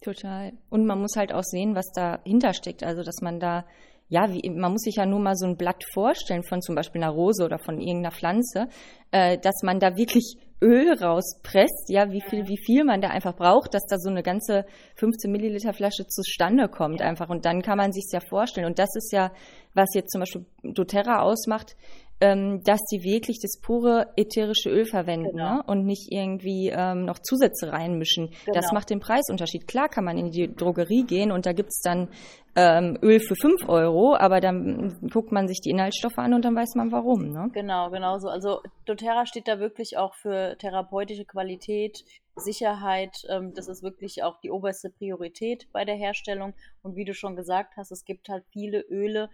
Total. 0.00 0.52
Und 0.70 0.86
man 0.86 1.00
muss 1.00 1.16
halt 1.16 1.32
auch 1.32 1.42
sehen, 1.42 1.74
was 1.74 1.92
dahinter 1.92 2.54
steckt. 2.54 2.82
Also, 2.82 3.02
dass 3.02 3.20
man 3.20 3.38
da, 3.38 3.66
ja, 4.08 4.32
wie, 4.32 4.48
man 4.48 4.72
muss 4.72 4.82
sich 4.82 4.96
ja 4.96 5.04
nur 5.04 5.20
mal 5.20 5.36
so 5.36 5.46
ein 5.46 5.56
Blatt 5.56 5.84
vorstellen 5.92 6.42
von 6.42 6.62
zum 6.62 6.74
Beispiel 6.74 7.02
einer 7.02 7.12
Rose 7.12 7.44
oder 7.44 7.58
von 7.58 7.80
irgendeiner 7.80 8.14
Pflanze, 8.14 8.68
äh, 9.10 9.36
dass 9.38 9.62
man 9.62 9.78
da 9.78 9.96
wirklich 9.96 10.38
Öl 10.62 10.92
rauspresst, 10.92 11.88
ja, 11.88 12.10
wie 12.10 12.20
viel, 12.20 12.46
wie 12.46 12.58
viel 12.58 12.84
man 12.84 13.00
da 13.00 13.08
einfach 13.08 13.34
braucht, 13.34 13.74
dass 13.74 13.86
da 13.86 13.96
so 13.98 14.10
eine 14.10 14.22
ganze 14.22 14.66
15 14.96 15.30
Milliliter 15.30 15.72
Flasche 15.72 16.06
zustande 16.06 16.68
kommt 16.68 17.00
einfach. 17.00 17.28
Und 17.28 17.44
dann 17.44 17.62
kann 17.62 17.78
man 17.78 17.92
sich 17.92 18.04
ja 18.12 18.20
vorstellen. 18.20 18.66
Und 18.66 18.78
das 18.78 18.94
ist 18.94 19.12
ja, 19.12 19.32
was 19.74 19.88
jetzt 19.94 20.12
zum 20.12 20.20
Beispiel 20.20 20.44
doTERRA 20.62 21.22
ausmacht, 21.22 21.76
ähm, 22.20 22.62
dass 22.64 22.80
die 22.92 23.02
wirklich 23.02 23.38
das 23.40 23.60
pure 23.60 24.06
ätherische 24.16 24.70
Öl 24.70 24.84
verwenden 24.84 25.30
Genau. 25.32 25.54
ne? 25.56 25.62
und 25.66 25.84
nicht 25.86 26.12
irgendwie 26.12 26.68
ähm, 26.74 27.04
noch 27.04 27.18
Zusätze 27.18 27.72
reinmischen. 27.72 28.30
Das 28.46 28.66
Genau. 28.66 28.74
macht 28.74 28.90
den 28.90 29.00
Preisunterschied. 29.00 29.66
Klar 29.66 29.88
kann 29.88 30.04
man 30.04 30.18
in 30.18 30.30
die 30.30 30.54
Drogerie 30.54 31.04
gehen 31.04 31.32
und 31.32 31.46
da 31.46 31.52
gibt's 31.52 31.80
dann 31.82 32.08
ähm, 32.56 32.98
Öl 33.02 33.20
für 33.20 33.36
5 33.36 33.68
Euro, 33.68 34.16
aber 34.16 34.40
dann 34.40 34.98
guckt 35.12 35.30
man 35.32 35.46
sich 35.48 35.60
die 35.60 35.70
Inhaltsstoffe 35.70 36.18
an 36.18 36.34
und 36.34 36.44
dann 36.44 36.56
weiß 36.56 36.74
man 36.74 36.90
warum. 36.92 37.30
Ne? 37.30 37.48
Genau, 37.52 37.90
genau 37.90 38.18
so. 38.18 38.28
Also 38.28 38.60
doTERRA 38.86 39.24
steht 39.26 39.46
da 39.48 39.60
wirklich 39.60 39.96
auch 39.96 40.14
für 40.16 40.56
therapeutische 40.58 41.24
Qualität, 41.24 42.04
Sicherheit. 42.36 43.14
Ähm, 43.28 43.52
das 43.54 43.68
ist 43.68 43.82
wirklich 43.82 44.22
auch 44.24 44.40
die 44.40 44.50
oberste 44.50 44.90
Priorität 44.90 45.68
bei 45.72 45.84
der 45.84 45.94
Herstellung. 45.96 46.54
Und 46.82 46.96
wie 46.96 47.04
du 47.04 47.14
schon 47.14 47.36
gesagt 47.36 47.76
hast, 47.76 47.92
es 47.92 48.04
gibt 48.04 48.28
halt 48.28 48.44
viele 48.52 48.80
Öle, 48.80 49.30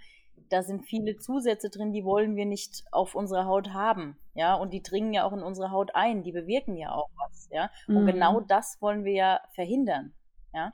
da 0.51 0.63
sind 0.63 0.85
viele 0.87 1.17
Zusätze 1.17 1.71
drin, 1.71 1.93
die 1.93 2.05
wollen 2.05 2.37
wir 2.37 2.47
nicht 2.47 2.85
auf 2.93 3.15
unserer 3.15 3.47
Haut 3.47 3.71
haben. 3.71 4.17
Ja, 4.35 4.55
und 4.55 4.73
die 4.73 4.83
dringen 4.83 5.13
ja 5.13 5.25
auch 5.25 5.33
in 5.33 5.43
unsere 5.43 5.71
Haut 5.71 5.95
ein, 5.95 6.23
die 6.23 6.33
bewirken 6.33 6.77
ja 6.77 6.93
auch 6.93 7.09
was. 7.17 7.49
Ja, 7.51 7.71
und 7.89 8.03
Mhm. 8.03 8.07
genau 8.07 8.41
das 8.41 8.77
wollen 8.81 9.05
wir 9.05 9.13
ja 9.13 9.41
verhindern. 9.55 10.13
Ja. 10.55 10.73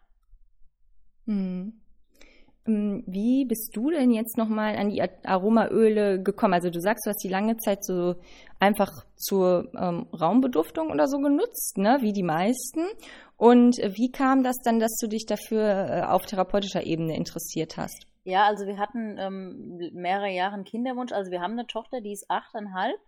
Hm. 1.27 1.81
Ähm, 2.67 3.03
Wie 3.07 3.45
bist 3.45 3.77
du 3.77 3.91
denn 3.91 4.11
jetzt 4.13 4.37
nochmal 4.39 4.77
an 4.77 4.91
die 4.91 5.03
Aromaöle 5.25 6.23
gekommen? 6.23 6.55
Also 6.55 6.71
du 6.71 6.81
sagst, 6.81 7.07
du 7.07 7.11
hast 7.11 7.23
die 7.25 7.29
lange 7.29 7.57
Zeit 7.59 7.85
so 7.85 8.17
einfach 8.61 9.05
zur 9.17 9.71
ähm, 9.77 10.07
Raumbeduftung 10.13 10.91
oder 10.91 11.09
so 11.09 11.19
genutzt, 11.19 11.79
ne? 11.79 11.99
Wie 12.01 12.13
die 12.13 12.23
meisten. 12.23 12.81
Und 13.37 13.77
wie 13.79 14.13
kam 14.13 14.45
das 14.45 14.57
dann, 14.65 14.79
dass 14.79 14.97
du 15.01 15.09
dich 15.09 15.27
dafür 15.27 15.89
äh, 15.89 16.03
auf 16.03 16.27
therapeutischer 16.27 16.85
Ebene 16.87 17.17
interessiert 17.17 17.77
hast? 17.77 18.07
Ja, 18.25 18.47
also 18.47 18.67
wir 18.67 18.79
hatten 18.79 19.19
ähm, 19.19 19.77
mehrere 19.93 20.31
Jahre 20.31 20.55
einen 20.55 20.65
Kinderwunsch. 20.65 21.13
Also 21.13 21.31
wir 21.31 21.41
haben 21.41 21.53
eine 21.53 21.67
Tochter, 21.67 22.01
die 22.01 22.13
ist 22.13 22.31
achteinhalb 22.31 23.01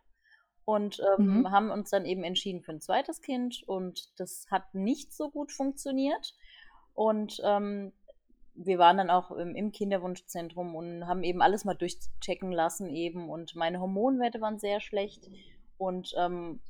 und 0.64 1.00
ähm, 1.00 1.42
Mhm. 1.42 1.50
haben 1.50 1.70
uns 1.70 1.90
dann 1.90 2.06
eben 2.06 2.24
entschieden 2.24 2.62
für 2.62 2.72
ein 2.72 2.80
zweites 2.80 3.22
Kind 3.22 3.62
und 3.66 4.18
das 4.20 4.46
hat 4.50 4.74
nicht 4.74 5.12
so 5.14 5.30
gut 5.30 5.52
funktioniert. 5.52 6.34
Und 6.94 7.40
ähm, 7.44 7.92
wir 8.54 8.78
waren 8.78 8.98
dann 8.98 9.10
auch 9.10 9.30
im, 9.32 9.54
im 9.56 9.72
Kinderwunschzentrum 9.72 10.74
und 10.76 11.06
haben 11.06 11.24
eben 11.24 11.42
alles 11.42 11.64
mal 11.64 11.74
durchchecken 11.74 12.52
lassen 12.52 12.90
eben 12.90 13.30
und 13.30 13.56
meine 13.56 13.80
Hormonwerte 13.80 14.40
waren 14.40 14.58
sehr 14.60 14.80
schlecht 14.80 15.30
und 15.78 16.14
ähm, 16.18 16.60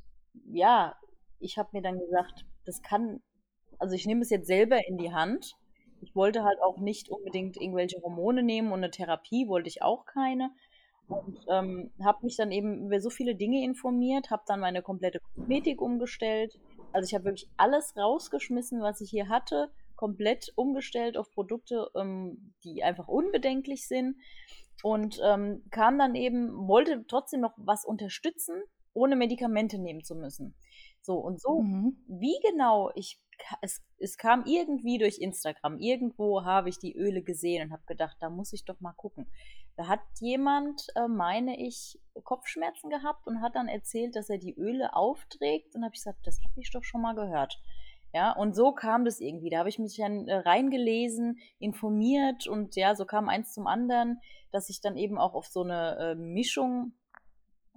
ja, 0.47 0.97
ich 1.41 1.59
habe 1.59 1.71
mir 1.73 1.83
dann 1.83 1.99
gesagt, 2.01 2.47
das 2.65 2.83
kann, 2.83 3.23
also 3.79 3.95
ich 3.95 4.07
nehme 4.07 4.23
es 4.23 4.31
jetzt 4.31 4.47
selber 4.47 4.87
in 4.89 4.99
die 4.99 5.13
Hand. 5.13 5.57
Ich 6.05 6.15
wollte 6.15 6.45
halt 6.45 6.61
auch 6.63 6.79
nicht 6.79 7.09
unbedingt 7.09 7.57
irgendwelche 7.57 8.01
Hormone 8.03 8.43
nehmen 8.43 8.69
und 8.73 8.79
eine 8.81 8.91
Therapie 8.91 9.49
wollte 9.49 9.69
ich 9.69 9.83
auch 9.83 10.05
keine. 10.07 10.51
Und 11.07 11.39
ähm, 11.51 11.93
habe 12.03 12.19
mich 12.23 12.37
dann 12.37 12.51
eben 12.51 12.87
über 12.87 13.01
so 13.01 13.11
viele 13.11 13.35
Dinge 13.37 13.63
informiert, 13.65 14.31
habe 14.31 14.43
dann 14.47 14.61
meine 14.61 14.83
komplette 14.83 15.21
Kosmetik 15.21 15.81
umgestellt. 15.83 16.59
Also 16.93 17.07
ich 17.09 17.15
habe 17.15 17.25
wirklich 17.27 17.51
alles 17.57 17.95
rausgeschmissen, 17.97 18.81
was 18.81 19.01
ich 19.01 19.11
hier 19.11 19.29
hatte, 19.29 19.71
komplett 19.97 20.53
umgestellt 20.57 21.17
auf 21.19 21.31
Produkte, 21.33 21.89
ähm, 21.95 22.55
die 22.65 22.83
einfach 22.83 23.09
unbedenklich 23.09 23.87
sind. 23.87 24.17
Und 24.83 25.21
ähm, 25.25 25.65
kam 25.71 25.99
dann 25.99 26.15
eben, 26.15 26.69
wollte 26.69 27.05
trotzdem 27.07 27.41
noch 27.41 27.55
was 27.57 27.85
unterstützen, 27.85 28.63
ohne 28.93 29.17
Medikamente 29.17 29.79
nehmen 29.79 30.05
zu 30.05 30.15
müssen. 30.15 30.57
So 31.01 31.17
und 31.19 31.41
so 31.41 31.63
Mhm. 31.63 31.97
wie 32.07 32.39
genau 32.43 32.91
ich 32.95 33.21
es, 33.61 33.83
es 33.99 34.17
kam 34.17 34.45
irgendwie 34.47 34.99
durch 34.99 35.19
Instagram. 35.19 35.79
Irgendwo 35.79 36.45
habe 36.45 36.69
ich 36.69 36.79
die 36.79 36.97
Öle 36.97 37.23
gesehen 37.23 37.67
und 37.67 37.73
habe 37.73 37.85
gedacht, 37.87 38.17
da 38.21 38.31
muss 38.31 38.53
ich 38.53 38.65
doch 38.65 38.81
mal 38.81 38.93
gucken. 38.93 39.27
Da 39.77 39.89
hat 39.89 40.01
jemand, 40.21 40.87
äh, 40.95 41.09
meine 41.09 41.61
ich, 41.61 42.01
Kopfschmerzen 42.23 42.91
gehabt 42.91 43.27
und 43.27 43.43
hat 43.43 43.57
dann 43.57 43.69
erzählt, 43.69 44.15
dass 44.17 44.31
er 44.31 44.39
die 44.39 44.55
Öle 44.55 44.95
aufträgt. 44.95 45.75
Und 45.75 45.85
habe 45.85 45.95
ich 45.95 46.01
gesagt, 46.01 46.27
das 46.27 46.41
habe 46.43 46.61
ich 46.61 46.71
doch 46.71 46.85
schon 46.85 47.03
mal 47.03 47.15
gehört. 47.15 47.61
Ja, 48.15 48.31
und 48.31 48.55
so 48.55 48.73
kam 48.73 49.05
das 49.05 49.19
irgendwie. 49.19 49.51
Da 49.51 49.59
habe 49.59 49.69
ich 49.69 49.81
mich 49.81 49.97
dann 49.97 50.29
äh, 50.29 50.37
reingelesen, 50.37 51.39
informiert 51.59 52.47
und 52.47 52.77
ja, 52.77 52.95
so 52.95 53.05
kam 53.07 53.29
eins 53.29 53.53
zum 53.53 53.67
anderen, 53.67 54.21
dass 54.53 54.71
ich 54.71 54.81
dann 54.81 54.97
eben 54.97 55.19
auch 55.19 55.35
auf 55.35 55.47
so 55.47 55.63
eine 55.63 55.99
äh, 55.99 56.15
Mischung 56.15 56.93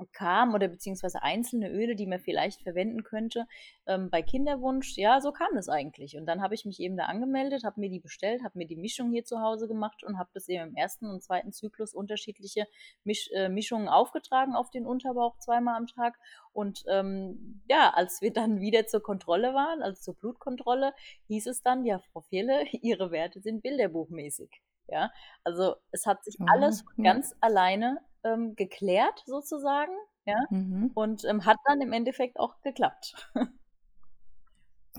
kam 0.06 0.54
oder 0.54 0.68
beziehungsweise 0.68 1.24
einzelne 1.24 1.70
Öle, 1.70 1.96
die 1.96 2.06
man 2.06 2.20
vielleicht 2.20 2.62
verwenden 2.62 3.04
könnte 3.04 3.48
ähm, 3.88 4.10
bei 4.10 4.22
Kinderwunsch. 4.22 4.98
Ja, 4.98 5.22
so 5.22 5.32
kam 5.32 5.50
das 5.56 5.70
eigentlich. 5.70 6.18
Und 6.18 6.26
dann 6.26 6.42
habe 6.42 6.56
ich 6.56 6.66
mich 6.66 6.80
eben 6.80 6.98
da 6.98 7.06
angemeldet, 7.06 7.64
habe 7.64 7.80
mir 7.80 7.90
die 7.90 8.00
bestellt, 8.00 8.44
habe 8.44 8.58
mir 8.58 8.68
die 8.68 8.76
Mischung 8.76 9.12
hier 9.12 9.26
zu 9.26 9.42
Hause 9.42 9.68
gemacht 9.68 10.04
und 10.04 10.18
habe 10.18 10.30
das 10.34 10.48
eben 10.48 10.70
im 10.70 10.76
ersten 10.76 11.08
und 11.08 11.24
zweiten 11.24 11.52
Zyklus 11.52 11.94
unterschiedliche 11.94 12.66
Misch 13.04 13.30
äh, 13.34 13.50
Mischungen 13.50 13.88
aufgetragen 13.88 14.56
auf 14.56 14.70
den 14.70 14.86
Unterbauch 14.86 15.38
zweimal 15.40 15.76
am 15.76 15.88
Tag. 15.88 16.18
Und 16.54 16.84
ähm, 16.88 17.62
ja, 17.70 17.92
als 17.94 18.22
wir 18.22 18.32
dann 18.32 18.60
wieder 18.62 18.86
zur 18.86 19.02
Kontrolle 19.02 19.54
waren, 19.54 19.82
also 19.82 20.00
zur 20.02 20.16
Blutkontrolle, 20.16 20.94
hieß 21.28 21.48
es 21.48 21.62
dann, 21.62 21.86
ja, 21.86 22.00
Frau 22.00 22.22
Fehle, 22.22 22.66
Ihre 22.82 23.12
Werte 23.12 23.42
sind 23.42 23.64
bilderbuchmäßig. 23.64 24.62
Ja, 24.88 25.12
also 25.44 25.76
es 25.92 26.06
hat 26.06 26.24
sich 26.24 26.38
alles 26.46 26.86
ja. 26.98 27.14
ganz 27.14 27.36
alleine 27.42 28.00
ähm, 28.24 28.56
geklärt 28.56 29.24
sozusagen, 29.26 29.94
ja, 30.26 30.36
Mhm. 30.50 30.92
und 30.94 31.26
ähm, 31.26 31.46
hat 31.46 31.58
dann 31.66 31.82
im 31.82 31.94
Endeffekt 31.94 32.40
auch 32.40 32.62
geklappt. 32.62 33.16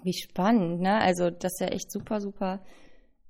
Wie 0.02 0.12
spannend, 0.12 0.80
ne? 0.80 0.98
Also 1.00 1.30
das 1.30 1.54
ist 1.54 1.60
ja 1.60 1.68
echt 1.68 1.90
super, 1.90 2.20
super 2.20 2.64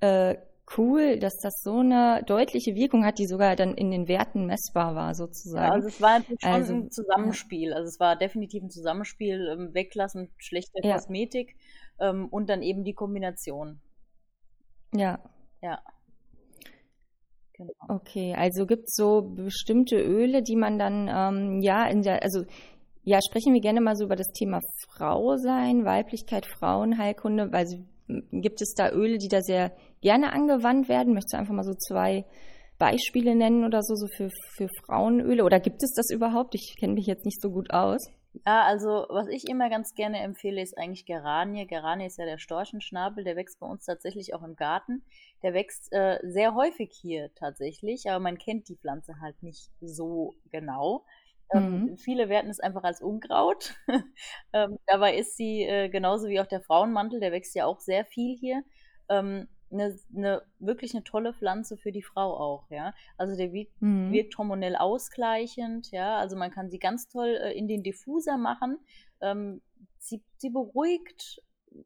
äh, 0.00 0.36
cool, 0.78 1.18
dass 1.18 1.38
das 1.40 1.62
so 1.62 1.80
eine 1.80 2.22
deutliche 2.26 2.74
Wirkung 2.76 3.04
hat, 3.04 3.18
die 3.18 3.26
sogar 3.26 3.56
dann 3.56 3.74
in 3.76 3.90
den 3.90 4.08
Werten 4.08 4.46
messbar 4.46 4.94
war, 4.94 5.14
Ja, 5.56 5.70
sozusagen. 5.70 5.72
also 5.72 5.88
es 5.88 6.00
war 6.00 6.18
natürlich 6.18 6.44
schon 6.44 6.52
Also, 6.52 6.72
ein 6.72 6.90
Zusammenspiel. 6.90 7.72
Also 7.74 7.88
es 7.88 8.00
war 8.00 8.16
definitiv 8.16 8.62
ein 8.62 8.70
Zusammenspiel, 8.70 9.48
ähm, 9.48 9.74
weglassen 9.74 10.32
schlechter 10.38 10.80
Ja. 10.82 10.88
Kosmetik 10.92 11.56
ähm, 12.00 12.28
und 12.28 12.48
dann 12.48 12.62
eben 12.62 12.84
die 12.84 12.94
Kombination. 12.94 13.80
Ja, 14.92 15.20
Ja. 15.62 15.82
Genau. 17.58 17.72
okay. 17.88 18.34
Also 18.36 18.66
gibt's 18.66 18.94
so 18.94 19.22
bestimmte 19.22 19.96
Öle, 20.00 20.42
die 20.42 20.56
man 20.56 20.78
dann, 20.78 21.08
ähm, 21.08 21.60
ja, 21.60 21.86
in 21.86 22.02
der, 22.02 22.22
also 22.22 22.44
ja, 23.02 23.18
sprechen 23.26 23.52
wir 23.52 23.60
gerne 23.60 23.80
mal 23.80 23.96
so 23.96 24.04
über 24.04 24.16
das 24.16 24.32
Thema 24.32 24.60
Frau 24.88 25.36
sein, 25.36 25.84
Weiblichkeit, 25.84 26.46
Frauenheilkunde. 26.46 27.50
Also 27.52 27.78
gibt 28.32 28.62
es 28.62 28.74
da 28.74 28.90
Öle, 28.90 29.18
die 29.18 29.28
da 29.28 29.40
sehr 29.40 29.72
gerne 30.00 30.32
angewandt 30.32 30.88
werden? 30.88 31.14
Möchtest 31.14 31.34
du 31.34 31.38
einfach 31.38 31.54
mal 31.54 31.64
so 31.64 31.74
zwei 31.74 32.24
Beispiele 32.78 33.34
nennen 33.34 33.64
oder 33.64 33.82
so, 33.82 33.94
so 33.94 34.06
für, 34.06 34.30
für 34.56 34.68
Frauenöle? 34.84 35.44
Oder 35.44 35.58
gibt 35.58 35.82
es 35.82 35.92
das 35.94 36.10
überhaupt? 36.10 36.54
Ich 36.54 36.76
kenne 36.78 36.94
mich 36.94 37.06
jetzt 37.06 37.24
nicht 37.24 37.40
so 37.40 37.50
gut 37.50 37.70
aus. 37.70 38.08
Ja, 38.46 38.62
also 38.64 39.06
was 39.08 39.26
ich 39.28 39.48
immer 39.48 39.68
ganz 39.70 39.94
gerne 39.94 40.20
empfehle, 40.20 40.62
ist 40.62 40.76
eigentlich 40.78 41.06
Geranie. 41.06 41.66
Geranie 41.66 42.06
ist 42.06 42.18
ja 42.18 42.24
der 42.24 42.38
Storchenschnabel, 42.38 43.24
der 43.24 43.36
wächst 43.36 43.58
bei 43.58 43.66
uns 43.66 43.84
tatsächlich 43.84 44.34
auch 44.34 44.42
im 44.42 44.54
Garten. 44.56 45.04
Der 45.42 45.54
wächst 45.54 45.92
äh, 45.92 46.18
sehr 46.22 46.54
häufig 46.54 46.92
hier 46.94 47.32
tatsächlich, 47.34 48.08
aber 48.08 48.20
man 48.20 48.38
kennt 48.38 48.68
die 48.68 48.76
Pflanze 48.76 49.20
halt 49.20 49.42
nicht 49.42 49.70
so 49.80 50.36
genau. 50.50 51.04
Ähm, 51.54 51.82
Mhm. 51.86 51.96
Viele 51.96 52.28
werten 52.28 52.50
es 52.50 52.60
einfach 52.60 52.84
als 52.84 53.00
Unkraut. 53.02 53.74
ähm, 54.52 54.78
dabei 54.86 55.16
ist 55.16 55.36
sie 55.36 55.62
äh, 55.64 55.88
genauso 55.88 56.28
wie 56.28 56.40
auch 56.40 56.46
der 56.46 56.60
Frauenmantel, 56.60 57.20
der 57.20 57.32
wächst 57.32 57.54
ja 57.54 57.64
auch 57.66 57.80
sehr 57.80 58.04
viel 58.04 58.36
hier. 58.38 58.62
Ähm, 59.08 59.48
eine, 59.70 59.98
eine 60.14 60.42
wirklich 60.58 60.94
eine 60.94 61.04
tolle 61.04 61.34
Pflanze 61.34 61.76
für 61.76 61.92
die 61.92 62.02
Frau 62.02 62.36
auch, 62.36 62.70
ja. 62.70 62.94
Also 63.16 63.36
der 63.36 63.52
wirkt 63.52 63.80
Mhm. 63.80 64.12
wirkt 64.12 64.38
hormonell 64.38 64.76
ausgleichend, 64.76 65.90
ja, 65.90 66.16
also 66.18 66.36
man 66.36 66.50
kann 66.50 66.70
sie 66.70 66.78
ganz 66.78 67.08
toll 67.08 67.38
äh, 67.40 67.52
in 67.52 67.68
den 67.68 67.82
Diffuser 67.82 68.36
machen. 68.36 68.78
Ähm, 69.20 69.60
sie, 69.98 70.22
sie 70.38 70.50
beruhigt 70.50 71.42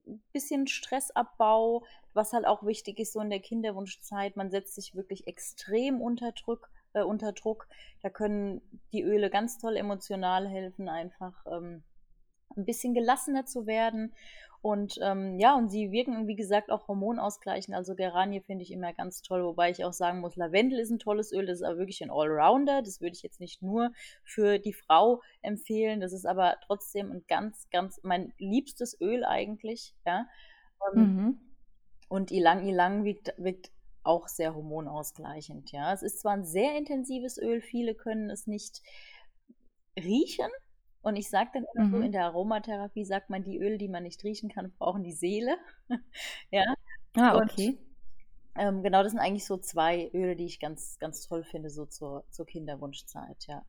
ein 0.07 0.23
bisschen 0.33 0.67
Stressabbau, 0.67 1.85
was 2.15 2.33
halt 2.33 2.47
auch 2.47 2.65
wichtig 2.65 2.99
ist 2.99 3.13
so 3.13 3.21
in 3.21 3.31
der 3.31 3.41
Kinderwunschzeit. 3.41 4.37
Man 4.37 4.51
setzt 4.51 4.75
sich 4.75 4.95
wirklich 4.95 5.27
extrem 5.27 6.01
unter 6.01 6.33
Druck, 6.33 6.71
äh, 6.93 7.03
unter 7.03 7.33
Druck. 7.33 7.69
Da 8.03 8.11
können 8.11 8.61
die 8.93 9.03
Öle 9.03 9.29
ganz 9.31 9.59
toll 9.59 9.77
emotional 9.77 10.49
helfen, 10.49 10.89
einfach 10.89 11.35
ähm, 11.47 11.83
ein 12.57 12.65
bisschen 12.65 12.95
gelassener 12.95 13.45
zu 13.47 13.67
werden. 13.67 14.15
Und 14.63 14.97
ähm, 15.03 15.39
ja, 15.41 15.57
und 15.57 15.71
sie 15.71 15.91
wirken, 15.91 16.29
wie 16.29 16.37
gesagt, 16.37 16.71
auch 16.71 16.87
hormonausgleichend. 16.89 17.75
Also 17.77 17.97
Geranie 17.97 18.41
finde 18.41 18.63
ich 18.63 18.71
immer 18.73 18.93
ganz 18.93 19.21
toll, 19.23 19.45
wobei 19.45 19.71
ich 19.71 19.85
auch 19.85 19.93
sagen 19.93 20.21
muss, 20.21 20.37
Lavendel 20.37 20.79
ist 20.79 20.91
ein 20.91 21.01
tolles 21.01 21.33
Öl, 21.33 21.47
das 21.47 21.59
ist 21.59 21.65
aber 21.65 21.79
wirklich 21.79 22.03
ein 22.03 22.11
Allrounder. 22.13 22.81
Das 22.83 23.01
würde 23.01 23.17
ich 23.17 23.23
jetzt 23.23 23.41
nicht 23.41 23.61
nur 23.63 23.91
für 24.25 24.59
die 24.61 24.73
Frau 24.73 25.21
empfehlen. 25.43 26.01
Das 26.01 26.13
ist 26.13 26.27
aber 26.27 26.57
trotzdem 26.67 27.11
ein 27.11 27.25
ganz, 27.29 27.69
ganz 27.71 28.01
mein 28.05 28.33
liebstes 28.39 29.01
Öl 29.01 29.25
eigentlich, 29.25 29.95
ja. 30.07 30.27
Ähm, 30.95 31.17
Mhm. 31.17 31.39
und 32.09 32.31
Ilang 32.31 32.67
Ilang 32.69 33.05
wirkt, 33.05 33.35
wirkt 33.39 33.71
auch 34.05 34.29
sehr 34.29 34.55
hormonausgleichend, 34.55 35.73
ja. 35.73 35.93
Es 35.93 36.03
ist 36.03 36.21
zwar 36.21 36.33
ein 36.35 36.45
sehr 36.45 36.77
intensives 36.79 37.39
Öl, 37.39 37.61
viele 37.63 37.95
können 37.95 38.31
es 38.31 38.47
nicht 38.47 38.83
riechen. 39.97 40.51
Und 41.03 41.17
ich 41.17 41.29
sage 41.29 41.51
dann 41.55 41.65
immer 41.75 41.91
so, 41.91 41.97
Mhm. 41.97 42.03
in 42.05 42.13
der 42.13 42.27
Aromatherapie 42.27 43.05
sagt 43.05 43.29
man, 43.31 43.43
die 43.45 43.59
Öle, 43.59 43.79
die 43.79 43.89
man 43.89 44.05
nicht 44.05 44.23
riechen 44.25 44.49
kann, 44.49 44.73
brauchen 44.79 45.03
die 45.03 45.13
Seele. 45.13 45.57
ja. 46.51 46.65
Ah, 47.17 47.37
Und 47.37 47.53
okay. 47.53 47.79
ähm, 48.57 48.83
genau, 48.83 49.03
das 49.03 49.13
sind 49.13 49.21
eigentlich 49.21 49.47
so 49.47 49.57
zwei 49.59 50.11
Öle, 50.15 50.37
die 50.37 50.47
ich 50.47 50.61
ganz, 50.61 50.99
ganz 50.99 51.27
toll 51.27 51.45
finde, 51.45 51.71
so 51.71 51.87
zur, 51.87 52.25
zur 52.31 52.47
Kinderwunschzeit, 52.47 53.47
ja. 53.49 53.65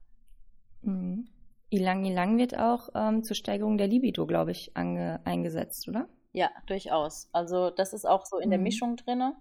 Mhm. 0.81 1.27
Ilang 1.69 2.05
Ilang 2.05 2.37
wird 2.37 2.57
auch 2.57 2.89
ähm, 2.93 3.23
zur 3.23 3.35
Steigerung 3.35 3.77
der 3.79 3.87
Libido, 3.87 4.27
glaube 4.27 4.51
ich, 4.51 4.75
eingesetzt, 4.75 5.87
oder? 5.87 6.07
Ja, 6.31 6.51
durchaus. 6.67 7.29
Also 7.31 7.71
das 7.71 7.93
ist 7.93 8.05
auch 8.05 8.25
so 8.25 8.37
in 8.37 8.49
mhm. 8.49 8.51
der 8.51 8.59
Mischung 8.59 8.95
drin, 8.95 9.33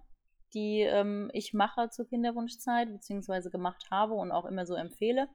die 0.55 0.81
ähm, 0.81 1.31
ich 1.35 1.53
mache 1.53 1.91
zur 1.91 2.07
Kinderwunschzeit, 2.07 2.91
beziehungsweise 2.91 3.51
gemacht 3.51 3.87
habe 3.91 4.15
und 4.15 4.33
auch 4.33 4.47
immer 4.47 4.65
so 4.65 4.75
empfehle. 4.75 5.29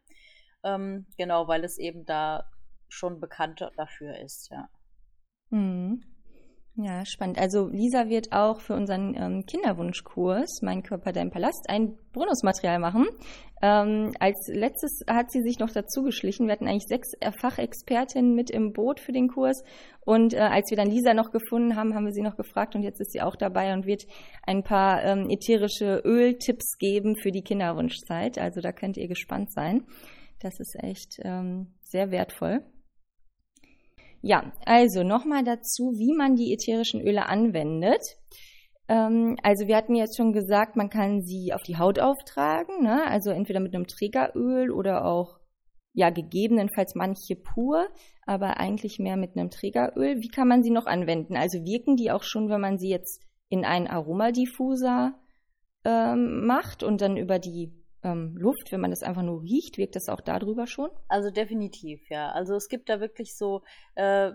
Ähm, 0.63 1.05
genau, 1.17 1.47
weil 1.47 1.63
es 1.63 1.77
eben 1.77 2.05
da 2.05 2.43
schon 2.89 3.19
bekannter 3.19 3.71
dafür 3.75 4.17
ist, 4.19 4.49
ja. 4.51 4.69
Mhm. 5.49 6.03
Ja, 6.79 7.03
spannend. 7.05 7.39
Also 7.39 7.69
Lisa 7.69 8.07
wird 8.07 8.33
auch 8.33 8.61
für 8.61 8.75
unseren 8.75 9.15
ähm, 9.15 9.45
Kinderwunschkurs 9.47 10.61
Mein 10.61 10.83
Körper, 10.83 11.11
dein 11.11 11.31
Palast 11.31 11.65
ein 11.69 11.97
Bonusmaterial 12.13 12.77
machen. 12.77 13.07
Ähm, 13.63 14.11
als 14.19 14.47
letztes 14.53 15.01
hat 15.09 15.31
sie 15.31 15.41
sich 15.41 15.57
noch 15.57 15.71
dazu 15.71 16.03
geschlichen. 16.03 16.45
Wir 16.45 16.53
hatten 16.53 16.67
eigentlich 16.67 16.85
sechs 16.87 17.13
Fachexpertinnen 17.41 18.35
mit 18.35 18.51
im 18.51 18.73
Boot 18.73 18.99
für 18.99 19.11
den 19.11 19.27
Kurs. 19.27 19.63
Und 20.05 20.35
äh, 20.35 20.37
als 20.37 20.69
wir 20.69 20.77
dann 20.77 20.91
Lisa 20.91 21.15
noch 21.15 21.31
gefunden 21.31 21.75
haben, 21.75 21.95
haben 21.95 22.05
wir 22.05 22.13
sie 22.13 22.21
noch 22.21 22.37
gefragt 22.37 22.75
und 22.75 22.83
jetzt 22.83 23.01
ist 23.01 23.11
sie 23.11 23.21
auch 23.21 23.35
dabei 23.35 23.73
und 23.73 23.87
wird 23.87 24.03
ein 24.43 24.61
paar 24.61 25.03
ähm, 25.03 25.31
ätherische 25.31 26.03
Öltipps 26.05 26.77
geben 26.77 27.15
für 27.15 27.31
die 27.31 27.41
Kinderwunschzeit. 27.41 28.37
Also 28.37 28.61
da 28.61 28.71
könnt 28.71 28.97
ihr 28.97 29.07
gespannt 29.07 29.51
sein. 29.51 29.87
Das 30.39 30.59
ist 30.59 30.75
echt 30.81 31.19
ähm, 31.23 31.73
sehr 31.81 32.11
wertvoll. 32.11 32.63
Ja, 34.21 34.51
also 34.65 35.03
nochmal 35.03 35.43
dazu, 35.43 35.93
wie 35.97 36.13
man 36.15 36.35
die 36.35 36.53
ätherischen 36.53 37.01
Öle 37.01 37.27
anwendet. 37.27 38.01
Ähm, 38.87 39.37
also 39.43 39.67
wir 39.67 39.75
hatten 39.75 39.95
jetzt 39.95 40.17
schon 40.17 40.33
gesagt, 40.33 40.75
man 40.75 40.89
kann 40.89 41.21
sie 41.21 41.53
auf 41.53 41.63
die 41.63 41.77
Haut 41.77 41.99
auftragen, 41.99 42.83
ne? 42.83 43.05
also 43.07 43.31
entweder 43.31 43.59
mit 43.59 43.75
einem 43.75 43.87
Trägeröl 43.87 44.71
oder 44.71 45.05
auch 45.05 45.39
ja 45.93 46.09
gegebenenfalls 46.09 46.93
manche 46.95 47.35
pur, 47.35 47.87
aber 48.25 48.57
eigentlich 48.57 48.99
mehr 48.99 49.17
mit 49.17 49.35
einem 49.35 49.49
Trägeröl. 49.49 50.21
Wie 50.21 50.29
kann 50.29 50.47
man 50.47 50.63
sie 50.63 50.69
noch 50.69 50.85
anwenden? 50.85 51.35
Also 51.35 51.63
wirken 51.65 51.95
die 51.95 52.11
auch 52.11 52.23
schon, 52.23 52.49
wenn 52.49 52.61
man 52.61 52.77
sie 52.77 52.89
jetzt 52.89 53.23
in 53.49 53.65
einen 53.65 53.87
Aromadiffuser 53.87 55.15
ähm, 55.85 56.45
macht 56.45 56.83
und 56.83 57.01
dann 57.01 57.17
über 57.17 57.39
die 57.39 57.73
ähm, 58.03 58.35
Luft, 58.37 58.71
wenn 58.71 58.81
man 58.81 58.91
das 58.91 59.03
einfach 59.03 59.23
nur 59.23 59.41
riecht, 59.41 59.77
wirkt 59.77 59.95
das 59.95 60.09
auch 60.09 60.21
darüber 60.21 60.67
schon? 60.67 60.89
Also 61.07 61.31
definitiv, 61.31 62.09
ja. 62.09 62.31
Also 62.31 62.55
es 62.55 62.69
gibt 62.69 62.89
da 62.89 62.99
wirklich 62.99 63.35
so, 63.35 63.63
äh, 63.95 64.31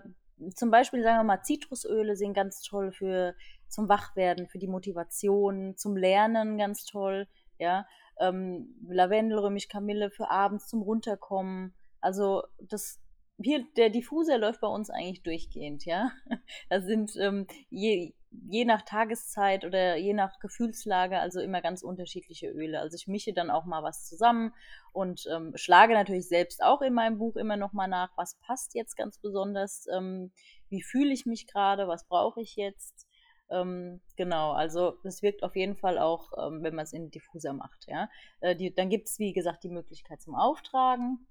zum 0.55 0.71
Beispiel 0.71 1.03
sagen 1.03 1.19
wir 1.19 1.23
mal, 1.23 1.43
Zitrusöle 1.43 2.15
sind 2.15 2.33
ganz 2.33 2.61
toll 2.61 2.91
für 2.91 3.35
zum 3.67 3.89
Wachwerden, 3.89 4.47
für 4.47 4.59
die 4.59 4.67
Motivation, 4.67 5.75
zum 5.77 5.95
Lernen 5.95 6.57
ganz 6.57 6.85
toll, 6.85 7.27
ja. 7.57 7.85
Ähm, 8.19 8.75
Lavendel, 8.87 9.39
Römisch 9.39 9.67
Kamille 9.67 10.11
für 10.11 10.29
abends 10.29 10.67
zum 10.67 10.81
Runterkommen. 10.81 11.73
Also 11.99 12.43
das 12.59 12.99
hier, 13.41 13.65
der 13.77 13.89
Diffuser 13.89 14.37
läuft 14.37 14.61
bei 14.61 14.67
uns 14.67 14.89
eigentlich 14.89 15.23
durchgehend, 15.23 15.85
ja. 15.85 16.11
Da 16.69 16.81
sind 16.81 17.15
ähm, 17.17 17.47
je, 17.69 18.13
je 18.49 18.65
nach 18.65 18.81
Tageszeit 18.81 19.65
oder 19.65 19.95
je 19.97 20.13
nach 20.13 20.39
Gefühlslage 20.39 21.19
also 21.19 21.39
immer 21.39 21.61
ganz 21.61 21.83
unterschiedliche 21.83 22.49
Öle. 22.49 22.79
Also 22.79 22.95
ich 22.95 23.07
mische 23.07 23.33
dann 23.33 23.49
auch 23.49 23.65
mal 23.65 23.83
was 23.83 24.05
zusammen 24.05 24.53
und 24.91 25.27
ähm, 25.31 25.53
schlage 25.55 25.93
natürlich 25.93 26.27
selbst 26.27 26.63
auch 26.63 26.81
in 26.81 26.93
meinem 26.93 27.17
Buch 27.17 27.35
immer 27.35 27.57
noch 27.57 27.73
mal 27.73 27.87
nach, 27.87 28.11
was 28.15 28.39
passt 28.39 28.75
jetzt 28.75 28.95
ganz 28.95 29.17
besonders, 29.19 29.87
ähm, 29.95 30.31
wie 30.69 30.81
fühle 30.81 31.13
ich 31.13 31.25
mich 31.25 31.47
gerade, 31.47 31.87
was 31.87 32.07
brauche 32.07 32.41
ich 32.41 32.55
jetzt. 32.55 33.07
Ähm, 33.49 34.01
genau, 34.15 34.51
also 34.51 34.97
das 35.03 35.21
wirkt 35.21 35.43
auf 35.43 35.55
jeden 35.55 35.75
Fall 35.75 35.99
auch, 35.99 36.31
ähm, 36.37 36.63
wenn 36.63 36.75
man 36.75 36.85
es 36.85 36.93
in 36.93 37.11
Diffuser 37.11 37.53
macht. 37.53 37.85
Ja? 37.87 38.09
Äh, 38.39 38.55
die, 38.55 38.73
dann 38.73 38.89
gibt 38.89 39.07
es, 39.07 39.19
wie 39.19 39.33
gesagt, 39.33 39.63
die 39.63 39.69
Möglichkeit 39.69 40.21
zum 40.21 40.35
Auftragen 40.35 41.27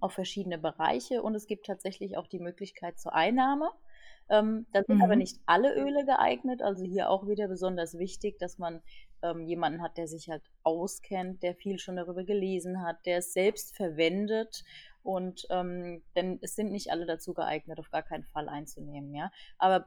auf 0.00 0.12
verschiedene 0.12 0.58
Bereiche 0.58 1.22
und 1.22 1.34
es 1.34 1.46
gibt 1.46 1.66
tatsächlich 1.66 2.18
auch 2.18 2.26
die 2.26 2.40
Möglichkeit 2.40 2.98
zur 2.98 3.14
Einnahme. 3.14 3.70
Ähm, 4.28 4.66
da 4.72 4.82
sind 4.82 4.96
mhm. 4.96 5.02
aber 5.02 5.16
nicht 5.16 5.38
alle 5.46 5.74
Öle 5.74 6.04
geeignet. 6.04 6.62
Also 6.62 6.84
hier 6.84 7.10
auch 7.10 7.28
wieder 7.28 7.48
besonders 7.48 7.98
wichtig, 7.98 8.38
dass 8.38 8.58
man 8.58 8.82
ähm, 9.22 9.44
jemanden 9.44 9.82
hat, 9.82 9.96
der 9.96 10.08
sich 10.08 10.28
halt 10.28 10.42
auskennt, 10.62 11.42
der 11.42 11.54
viel 11.54 11.78
schon 11.78 11.96
darüber 11.96 12.24
gelesen 12.24 12.82
hat, 12.82 13.04
der 13.06 13.18
es 13.18 13.32
selbst 13.32 13.76
verwendet. 13.76 14.64
Und 15.02 15.46
ähm, 15.50 16.02
denn 16.16 16.38
es 16.42 16.56
sind 16.56 16.72
nicht 16.72 16.90
alle 16.90 17.06
dazu 17.06 17.32
geeignet, 17.32 17.78
auf 17.78 17.90
gar 17.90 18.02
keinen 18.02 18.24
Fall 18.24 18.48
einzunehmen, 18.48 19.14
ja. 19.14 19.30
Aber 19.58 19.86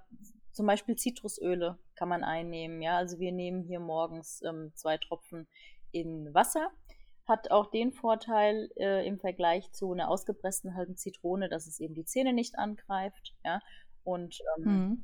zum 0.54 0.65
Beispiel 0.65 0.95
Zitrusöle 0.95 1.78
kann 1.95 2.08
man 2.08 2.23
einnehmen, 2.23 2.82
ja. 2.82 2.97
Also 2.97 3.19
wir 3.19 3.34
nehmen 3.34 3.63
hier 3.63 3.82
morgens 3.82 4.41
ähm, 4.43 4.71
zwei 4.75 4.97
Tropfen 4.97 5.47
in 5.91 6.34
Wasser 6.34 6.71
hat 7.30 7.52
auch 7.52 7.67
den 7.67 7.93
Vorteil 7.93 8.69
äh, 8.75 9.08
im 9.08 9.19
Vergleich 9.19 9.71
zu 9.71 9.93
einer 9.93 10.10
ausgepressten 10.10 10.75
halben 10.75 10.97
Zitrone, 10.97 11.47
dass 11.47 11.67
es 11.67 11.80
eben 11.80 11.93
die 11.93 12.04
Zähne 12.04 12.34
nicht 12.34 12.58
angreift. 12.58 13.36
Ja? 13.45 13.62
Und 14.10 14.41
ähm, 14.58 14.63
mhm. 14.63 15.04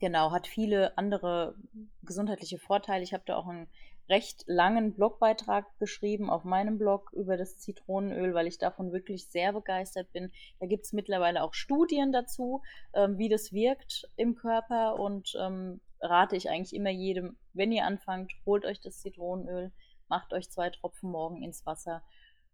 genau, 0.00 0.32
hat 0.32 0.46
viele 0.46 0.96
andere 0.96 1.54
gesundheitliche 2.02 2.58
Vorteile. 2.58 3.04
Ich 3.04 3.12
habe 3.12 3.24
da 3.26 3.36
auch 3.36 3.46
einen 3.46 3.68
recht 4.08 4.44
langen 4.46 4.94
Blogbeitrag 4.94 5.66
geschrieben 5.78 6.30
auf 6.30 6.44
meinem 6.44 6.78
Blog 6.78 7.12
über 7.12 7.36
das 7.36 7.58
Zitronenöl, 7.58 8.32
weil 8.32 8.46
ich 8.46 8.56
davon 8.56 8.90
wirklich 8.90 9.28
sehr 9.28 9.52
begeistert 9.52 10.10
bin. 10.12 10.32
Da 10.60 10.66
gibt 10.66 10.86
es 10.86 10.94
mittlerweile 10.94 11.42
auch 11.42 11.52
Studien 11.52 12.10
dazu, 12.10 12.62
ähm, 12.94 13.18
wie 13.18 13.28
das 13.28 13.52
wirkt 13.52 14.08
im 14.16 14.34
Körper 14.34 14.98
und 14.98 15.36
ähm, 15.38 15.80
rate 16.00 16.36
ich 16.36 16.48
eigentlich 16.48 16.74
immer 16.74 16.90
jedem, 16.90 17.36
wenn 17.52 17.70
ihr 17.70 17.84
anfangt, 17.84 18.32
holt 18.46 18.64
euch 18.64 18.80
das 18.80 19.00
Zitronenöl, 19.00 19.72
macht 20.08 20.32
euch 20.32 20.50
zwei 20.50 20.70
Tropfen 20.70 21.10
morgen 21.10 21.42
ins 21.42 21.66
Wasser 21.66 22.02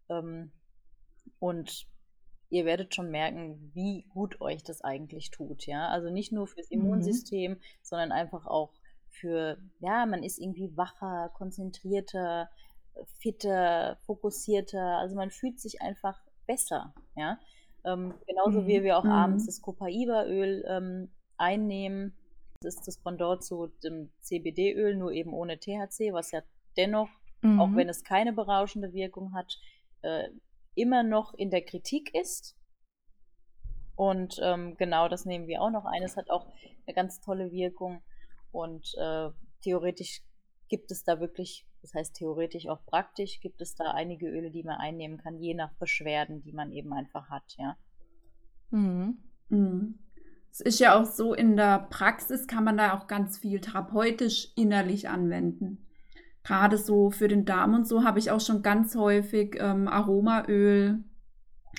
ähm, 0.09 0.51
und 1.39 1.87
ihr 2.55 2.63
werdet 2.63 2.95
schon 2.95 3.11
merken, 3.11 3.71
wie 3.73 4.05
gut 4.13 4.39
euch 4.39 4.63
das 4.63 4.81
eigentlich 4.81 5.29
tut, 5.29 5.65
ja. 5.65 5.89
Also 5.89 6.09
nicht 6.09 6.31
nur 6.31 6.47
fürs 6.47 6.71
mhm. 6.71 6.79
Immunsystem, 6.79 7.51
mhm. 7.51 7.59
sondern 7.81 8.11
einfach 8.13 8.45
auch 8.45 8.71
für, 9.09 9.57
ja, 9.79 10.05
man 10.05 10.23
ist 10.23 10.39
irgendwie 10.39 10.75
wacher, 10.77 11.31
konzentrierter, 11.33 12.49
fitter, 13.19 13.97
fokussierter. 14.05 14.99
Also 14.99 15.15
man 15.15 15.31
fühlt 15.31 15.59
sich 15.59 15.81
einfach 15.81 16.17
besser, 16.47 16.93
ja. 17.17 17.37
Ähm, 17.83 18.13
genauso 18.25 18.61
mhm. 18.61 18.67
wie 18.67 18.83
wir 18.83 18.97
auch 18.97 19.03
mhm. 19.03 19.11
abends 19.11 19.45
das 19.47 19.61
Copaiba-Öl 19.61 20.63
ähm, 20.65 21.09
einnehmen. 21.37 22.15
Das 22.61 22.75
ist 22.75 22.87
das 22.87 22.97
Pendant 22.97 23.43
zu 23.43 23.67
dem 23.83 24.11
CBD-Öl, 24.21 24.95
nur 24.95 25.11
eben 25.11 25.33
ohne 25.33 25.59
THC, 25.59 26.13
was 26.13 26.31
ja 26.31 26.41
dennoch, 26.77 27.09
auch 27.43 27.67
mhm. 27.67 27.75
wenn 27.75 27.89
es 27.89 28.03
keine 28.03 28.31
berauschende 28.31 28.93
Wirkung 28.93 29.33
hat, 29.33 29.59
äh, 30.01 30.29
immer 30.75 31.03
noch 31.03 31.33
in 31.33 31.49
der 31.49 31.63
Kritik 31.63 32.13
ist. 32.13 32.55
Und 33.95 34.39
ähm, 34.43 34.75
genau 34.77 35.07
das 35.07 35.25
nehmen 35.25 35.47
wir 35.47 35.61
auch 35.61 35.71
noch 35.71 35.85
ein. 35.85 36.03
Es 36.03 36.17
hat 36.17 36.29
auch 36.29 36.51
eine 36.85 36.93
ganz 36.93 37.21
tolle 37.21 37.51
Wirkung. 37.51 38.01
Und 38.51 38.93
äh, 38.97 39.29
theoretisch 39.61 40.21
gibt 40.69 40.91
es 40.91 41.03
da 41.03 41.19
wirklich, 41.19 41.65
das 41.81 41.93
heißt 41.93 42.15
theoretisch 42.15 42.67
auch 42.67 42.85
praktisch, 42.85 43.39
gibt 43.39 43.61
es 43.61 43.75
da 43.75 43.91
einige 43.91 44.27
Öle, 44.27 44.51
die 44.51 44.63
man 44.63 44.77
einnehmen 44.77 45.17
kann, 45.17 45.37
je 45.39 45.53
nach 45.53 45.73
Beschwerden, 45.75 46.41
die 46.41 46.53
man 46.53 46.71
eben 46.71 46.93
einfach 46.93 47.29
hat, 47.29 47.43
ja. 47.57 47.77
Mhm. 48.71 49.17
Mhm. 49.49 49.99
Es 50.51 50.61
ist 50.61 50.79
ja 50.79 50.99
auch 50.99 51.05
so, 51.05 51.33
in 51.33 51.57
der 51.57 51.87
Praxis 51.89 52.47
kann 52.47 52.63
man 52.63 52.77
da 52.77 52.97
auch 52.97 53.07
ganz 53.07 53.37
viel 53.37 53.59
therapeutisch 53.59 54.51
innerlich 54.55 55.09
anwenden 55.09 55.85
gerade 56.45 56.77
so 56.77 57.09
für 57.09 57.27
den 57.27 57.43
Darm 57.43 57.73
und 57.73 57.87
so 57.87 58.03
habe 58.03 58.19
ich 58.19 58.31
auch 58.31 58.39
schon 58.39 58.61
ganz 58.61 58.95
häufig 58.95 59.57
ähm, 59.59 59.87
Aromaöl, 59.87 60.99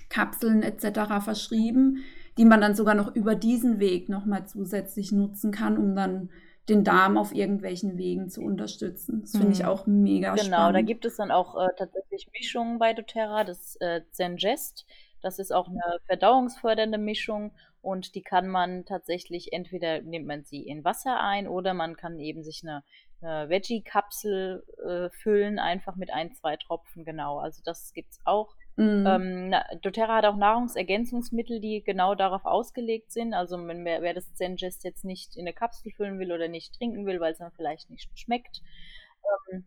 Kapseln 0.08 0.62
etc. 0.62 1.24
verschrieben, 1.24 2.04
die 2.36 2.44
man 2.44 2.60
dann 2.60 2.74
sogar 2.74 2.94
noch 2.94 3.14
über 3.14 3.34
diesen 3.34 3.78
Weg 3.78 4.08
nochmal 4.08 4.46
zusätzlich 4.46 5.12
nutzen 5.12 5.52
kann, 5.52 5.78
um 5.78 5.94
dann 5.94 6.30
den 6.68 6.82
Darm 6.82 7.16
auf 7.16 7.32
irgendwelchen 7.32 7.96
Wegen 7.96 8.28
zu 8.28 8.42
unterstützen. 8.42 9.20
Das 9.22 9.30
finde 9.30 9.52
ich 9.52 9.62
mhm. 9.62 9.68
auch 9.68 9.86
mega 9.86 10.30
genau, 10.30 10.42
spannend. 10.42 10.56
Genau, 10.56 10.72
da 10.72 10.82
gibt 10.82 11.04
es 11.04 11.16
dann 11.16 11.30
auch 11.30 11.56
äh, 11.56 11.68
tatsächlich 11.78 12.28
Mischungen 12.32 12.78
bei 12.78 12.92
doTERRA, 12.92 13.44
das 13.44 13.76
äh, 13.76 14.00
Zengest. 14.10 14.84
Das 15.22 15.38
ist 15.38 15.52
auch 15.52 15.68
eine 15.68 16.00
verdauungsfördernde 16.06 16.98
Mischung 16.98 17.52
und 17.82 18.16
die 18.16 18.22
kann 18.22 18.48
man 18.48 18.84
tatsächlich, 18.84 19.52
entweder 19.52 20.02
nimmt 20.02 20.26
man 20.26 20.42
sie 20.42 20.62
in 20.62 20.84
Wasser 20.84 21.20
ein 21.20 21.46
oder 21.46 21.72
man 21.72 21.96
kann 21.96 22.18
eben 22.18 22.42
sich 22.42 22.62
eine 22.64 22.82
eine 23.20 23.48
Veggie-Kapsel 23.48 24.64
äh, 24.84 25.10
füllen, 25.10 25.58
einfach 25.58 25.96
mit 25.96 26.12
ein, 26.12 26.32
zwei 26.34 26.56
Tropfen, 26.56 27.04
genau. 27.04 27.38
Also 27.38 27.62
das 27.64 27.92
gibt 27.92 28.12
es 28.12 28.20
auch. 28.24 28.54
Mhm. 28.76 29.06
Ähm, 29.06 29.54
doTERRA 29.80 30.16
hat 30.16 30.24
auch 30.26 30.36
Nahrungsergänzungsmittel, 30.36 31.60
die 31.60 31.82
genau 31.82 32.14
darauf 32.14 32.44
ausgelegt 32.44 33.10
sind. 33.10 33.32
Also 33.32 33.56
wenn 33.66 33.84
wer, 33.84 34.02
wer 34.02 34.12
das 34.12 34.34
Zengest 34.34 34.84
jetzt 34.84 35.04
nicht 35.04 35.36
in 35.36 35.42
eine 35.42 35.54
Kapsel 35.54 35.92
füllen 35.92 36.18
will 36.18 36.30
oder 36.32 36.48
nicht 36.48 36.74
trinken 36.74 37.06
will, 37.06 37.20
weil 37.20 37.32
es 37.32 37.38
dann 37.38 37.52
vielleicht 37.52 37.88
nicht 37.88 38.10
schmeckt, 38.18 38.60
ähm, 39.52 39.64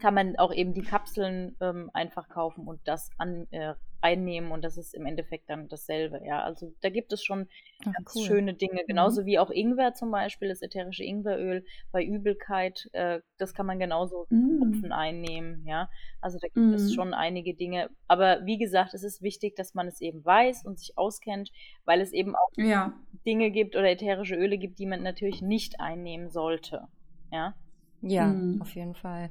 kann 0.00 0.14
man 0.14 0.36
auch 0.36 0.52
eben 0.52 0.74
die 0.74 0.82
Kapseln 0.82 1.56
ähm, 1.60 1.90
einfach 1.92 2.28
kaufen 2.28 2.66
und 2.66 2.80
das 2.84 3.10
an, 3.18 3.46
äh, 3.50 3.74
einnehmen 4.02 4.50
und 4.50 4.64
das 4.64 4.76
ist 4.76 4.94
im 4.94 5.06
Endeffekt 5.06 5.50
dann 5.50 5.68
dasselbe. 5.68 6.20
Ja, 6.24 6.42
also 6.42 6.72
da 6.80 6.88
gibt 6.88 7.12
es 7.12 7.22
schon 7.22 7.48
Ach, 7.80 7.92
ganz 7.92 8.14
cool. 8.14 8.24
schöne 8.24 8.54
Dinge, 8.54 8.82
genauso 8.86 9.22
mhm. 9.22 9.26
wie 9.26 9.38
auch 9.38 9.50
Ingwer 9.50 9.94
zum 9.94 10.10
Beispiel, 10.10 10.48
das 10.48 10.62
ätherische 10.62 11.04
Ingweröl 11.04 11.64
bei 11.92 12.02
Übelkeit, 12.02 12.88
äh, 12.92 13.20
das 13.38 13.54
kann 13.54 13.66
man 13.66 13.78
genauso 13.78 14.26
mhm. 14.30 14.58
Tropfen 14.58 14.92
einnehmen. 14.92 15.64
Ja, 15.66 15.90
also 16.20 16.38
da 16.40 16.48
gibt 16.48 16.56
mhm. 16.56 16.74
es 16.74 16.94
schon 16.94 17.14
einige 17.14 17.54
Dinge. 17.54 17.90
Aber 18.08 18.44
wie 18.44 18.58
gesagt, 18.58 18.94
es 18.94 19.04
ist 19.04 19.22
wichtig, 19.22 19.56
dass 19.56 19.74
man 19.74 19.86
es 19.86 20.00
eben 20.00 20.24
weiß 20.24 20.64
und 20.64 20.78
sich 20.78 20.96
auskennt, 20.96 21.50
weil 21.84 22.00
es 22.00 22.12
eben 22.12 22.34
auch 22.34 22.50
ja. 22.56 22.94
Dinge 23.26 23.50
gibt 23.50 23.76
oder 23.76 23.90
ätherische 23.90 24.34
Öle 24.34 24.58
gibt, 24.58 24.78
die 24.78 24.86
man 24.86 25.02
natürlich 25.02 25.42
nicht 25.42 25.80
einnehmen 25.80 26.30
sollte. 26.30 26.88
Ja. 27.30 27.54
Ja, 28.02 28.26
mhm. 28.28 28.62
auf 28.62 28.74
jeden 28.74 28.94
Fall. 28.94 29.30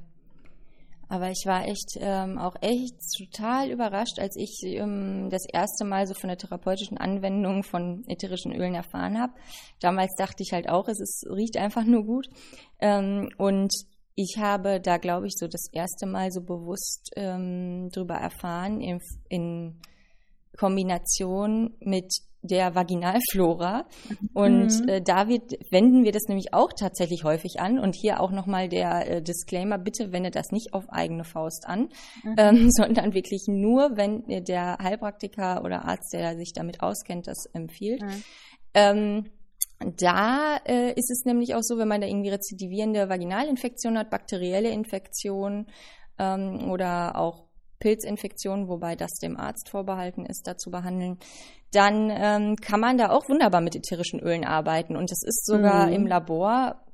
Aber 1.10 1.28
ich 1.28 1.42
war 1.44 1.66
echt 1.66 1.98
ähm, 1.98 2.38
auch 2.38 2.54
echt 2.60 2.94
total 3.18 3.68
überrascht, 3.72 4.20
als 4.20 4.36
ich 4.36 4.62
ähm, 4.62 5.28
das 5.28 5.44
erste 5.52 5.84
Mal 5.84 6.06
so 6.06 6.14
von 6.14 6.28
der 6.28 6.38
therapeutischen 6.38 6.98
Anwendung 6.98 7.64
von 7.64 8.04
ätherischen 8.06 8.54
Ölen 8.54 8.76
erfahren 8.76 9.18
habe. 9.18 9.32
Damals 9.80 10.14
dachte 10.16 10.44
ich 10.44 10.52
halt 10.52 10.68
auch, 10.68 10.86
es 10.86 11.00
ist, 11.00 11.26
riecht 11.28 11.56
einfach 11.56 11.82
nur 11.82 12.04
gut. 12.04 12.28
Ähm, 12.78 13.28
und 13.38 13.74
ich 14.14 14.36
habe 14.38 14.80
da, 14.80 14.98
glaube 14.98 15.26
ich, 15.26 15.32
so 15.36 15.48
das 15.48 15.68
erste 15.72 16.06
Mal 16.06 16.30
so 16.30 16.42
bewusst 16.42 17.10
ähm, 17.16 17.90
drüber 17.90 18.14
erfahren 18.14 18.80
in, 18.80 19.00
in 19.28 19.80
Kombination 20.56 21.74
mit 21.80 22.12
der 22.42 22.74
Vaginalflora. 22.74 23.86
Und 24.32 24.80
mhm. 24.80 24.88
äh, 24.88 25.02
da 25.02 25.28
wird, 25.28 25.52
wenden 25.70 26.04
wir 26.04 26.12
das 26.12 26.24
nämlich 26.28 26.52
auch 26.54 26.70
tatsächlich 26.78 27.24
häufig 27.24 27.60
an. 27.60 27.78
Und 27.78 27.94
hier 27.94 28.20
auch 28.20 28.30
nochmal 28.30 28.68
der 28.68 29.08
äh, 29.08 29.22
Disclaimer, 29.22 29.78
bitte 29.78 30.12
wende 30.12 30.30
das 30.30 30.50
nicht 30.50 30.72
auf 30.72 30.88
eigene 30.88 31.24
Faust 31.24 31.66
an, 31.66 31.88
mhm. 32.24 32.34
ähm, 32.38 32.68
sondern 32.70 33.14
wirklich 33.14 33.44
nur, 33.48 33.96
wenn 33.96 34.28
äh, 34.28 34.42
der 34.42 34.78
Heilpraktiker 34.82 35.62
oder 35.64 35.84
Arzt, 35.84 36.12
der 36.12 36.36
sich 36.36 36.52
damit 36.54 36.82
auskennt, 36.82 37.26
das 37.26 37.46
empfiehlt. 37.52 38.02
Mhm. 38.02 38.22
Ähm, 38.74 39.24
da 39.98 40.58
äh, 40.66 40.92
ist 40.92 41.10
es 41.10 41.24
nämlich 41.24 41.54
auch 41.54 41.62
so, 41.62 41.78
wenn 41.78 41.88
man 41.88 42.02
da 42.02 42.06
irgendwie 42.06 42.28
rezidivierende 42.28 43.08
Vaginalinfektion 43.08 43.96
hat, 43.96 44.10
bakterielle 44.10 44.70
Infektion 44.70 45.66
ähm, 46.18 46.70
oder 46.70 47.16
auch 47.16 47.49
Pilzinfektionen, 47.80 48.68
wobei 48.68 48.94
das 48.94 49.14
dem 49.14 49.36
Arzt 49.36 49.70
vorbehalten 49.70 50.24
ist, 50.24 50.46
da 50.46 50.56
zu 50.56 50.70
behandeln, 50.70 51.18
dann 51.72 52.10
ähm, 52.10 52.56
kann 52.56 52.80
man 52.80 52.98
da 52.98 53.10
auch 53.10 53.28
wunderbar 53.28 53.60
mit 53.60 53.74
ätherischen 53.74 54.20
Ölen 54.20 54.44
arbeiten. 54.44 54.96
Und 54.96 55.10
das 55.10 55.22
ist 55.22 55.46
sogar 55.46 55.86
mhm. 55.86 55.92
im 55.92 56.06
Labor, 56.06 56.84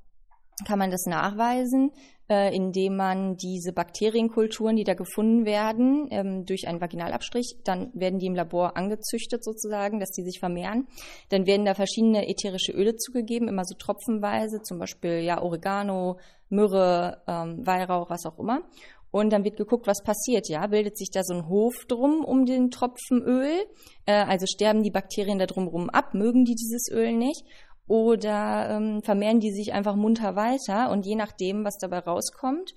kann 0.66 0.79
man 0.79 0.90
das 0.90 1.05
nachweisen, 1.07 1.90
äh, 2.29 2.55
indem 2.55 2.96
man 2.96 3.37
diese 3.37 3.72
Bakterienkulturen, 3.72 4.77
die 4.77 4.85
da 4.85 4.94
gefunden 4.94 5.44
werden, 5.44 6.09
ähm, 6.11 6.44
durch 6.44 6.66
einen 6.66 6.81
Vaginalabstrich, 6.81 7.59
dann 7.64 7.90
werden 7.94 8.18
die 8.18 8.27
im 8.27 8.35
Labor 8.35 8.77
angezüchtet 8.77 9.44
sozusagen, 9.44 10.01
dass 10.01 10.11
die 10.11 10.25
sich 10.25 10.40
vermehren. 10.40 10.88
Dann 11.29 11.46
werden 11.46 11.66
da 11.66 11.75
verschiedene 11.75 12.29
ätherische 12.29 12.72
Öle 12.72 12.96
zugegeben, 12.96 13.49
immer 13.49 13.64
so 13.64 13.77
tropfenweise, 13.77 14.62
zum 14.62 14.79
Beispiel 14.79 15.20
ja 15.20 15.40
Oregano, 15.40 16.18
Myrrhe, 16.49 17.22
ähm, 17.27 17.66
Weihrauch, 17.66 18.09
was 18.11 18.25
auch 18.25 18.38
immer. 18.38 18.62
Und 19.11 19.31
dann 19.31 19.45
wird 19.45 19.57
geguckt, 19.57 19.87
was 19.87 20.03
passiert. 20.03 20.49
Ja, 20.49 20.66
bildet 20.66 20.99
sich 20.99 21.11
da 21.11 21.23
so 21.23 21.35
ein 21.35 21.49
Hof 21.49 21.75
drum 21.88 22.25
um 22.25 22.45
den 22.45 22.71
Tropfen 22.71 23.23
Öl? 23.23 23.64
Äh, 24.05 24.25
also 24.25 24.47
sterben 24.47 24.83
die 24.83 24.90
Bakterien 24.90 25.38
da 25.38 25.47
drumherum 25.47 25.88
ab? 25.90 26.14
Mögen 26.14 26.45
die 26.45 26.55
dieses 26.55 26.90
Öl 26.90 27.12
nicht? 27.12 27.45
Oder 27.88 28.69
ähm, 28.71 29.03
vermehren 29.03 29.40
die 29.40 29.53
sich 29.53 29.73
einfach 29.73 29.97
munter 29.97 30.35
weiter? 30.35 30.90
Und 30.90 31.07
je 31.07 31.14
nachdem, 31.14 31.64
was 31.64 31.79
dabei 31.79 32.01
rauskommt, 32.01 32.75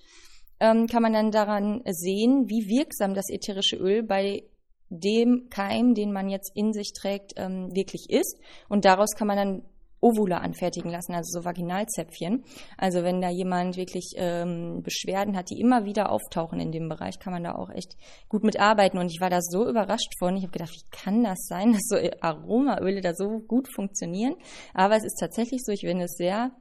ähm, 0.60 0.88
kann 0.88 1.02
man 1.02 1.14
dann 1.14 1.32
daran 1.32 1.82
sehen, 1.86 2.46
wie 2.48 2.68
wirksam 2.68 3.14
das 3.14 3.30
ätherische 3.30 3.78
Öl 3.78 4.04
bei 4.04 4.44
dem 4.90 5.48
Keim, 5.50 5.94
den 5.94 6.12
man 6.12 6.30
jetzt 6.30 6.52
in 6.56 6.74
sich 6.74 6.94
trägt, 6.94 7.34
ähm, 7.38 7.74
wirklich 7.74 8.10
ist. 8.10 8.38
Und 8.68 8.86
daraus 8.86 9.12
kann 9.16 9.28
man 9.28 9.38
dann 9.38 9.64
Ovula 10.02 10.38
anfertigen 10.38 10.90
lassen, 10.90 11.14
also 11.14 11.40
so 11.40 11.46
Vaginalzäpfchen. 11.46 12.44
Also 12.78 13.04
wenn 13.04 13.22
da 13.22 13.30
jemand 13.30 13.78
wirklich 13.78 14.14
ähm, 14.16 14.82
Beschwerden 14.84 15.36
hat, 15.36 15.50
die 15.50 15.60
immer 15.60 15.86
wieder 15.86 16.12
auftauchen 16.12 16.60
in 16.60 16.72
dem 16.72 16.88
Bereich, 16.88 17.20
kann 17.20 17.34
man 17.34 17.44
da 17.44 17.56
auch 17.56 17.70
echt 17.70 17.96
gut 18.30 18.44
mitarbeiten. 18.44 19.00
Und 19.00 19.12
ich 19.12 19.20
war 19.20 19.30
da 19.30 19.42
so 19.42 19.68
überrascht 19.68 20.14
von. 20.20 20.38
Ich 20.38 20.44
habe 20.44 20.52
gedacht, 20.52 20.74
wie 20.74 20.90
kann 20.92 21.24
das 21.24 21.46
sein, 21.48 21.72
dass 21.74 21.84
so 21.88 21.98
Aromaöle 22.22 23.02
da 23.02 23.14
so 23.14 23.40
gut 23.40 23.68
funktionieren? 23.74 24.36
Aber 24.74 24.96
es 24.96 25.04
ist 25.04 25.18
tatsächlich 25.20 25.62
so, 25.64 25.72
ich 25.72 25.84
wende 25.84 26.06
es 26.06 26.16
sehr 26.16 26.52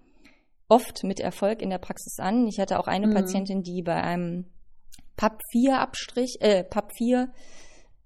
oft 0.69 1.05
mit 1.05 1.21
Erfolg 1.21 1.63
in 1.63 1.71
der 1.71 1.79
Praxis 1.79 2.19
an. 2.19 2.47
Ich 2.47 2.59
hatte 2.61 2.79
auch 2.79 2.87
eine 2.87 3.07
mhm. 3.07 3.15
Patientin, 3.15 3.63
die 3.63 3.83
bei 3.83 4.03
einem 4.03 4.47
PAP-4-Abstrich, 5.17 6.39
äh, 6.41 6.65
PAP-4 6.65 7.29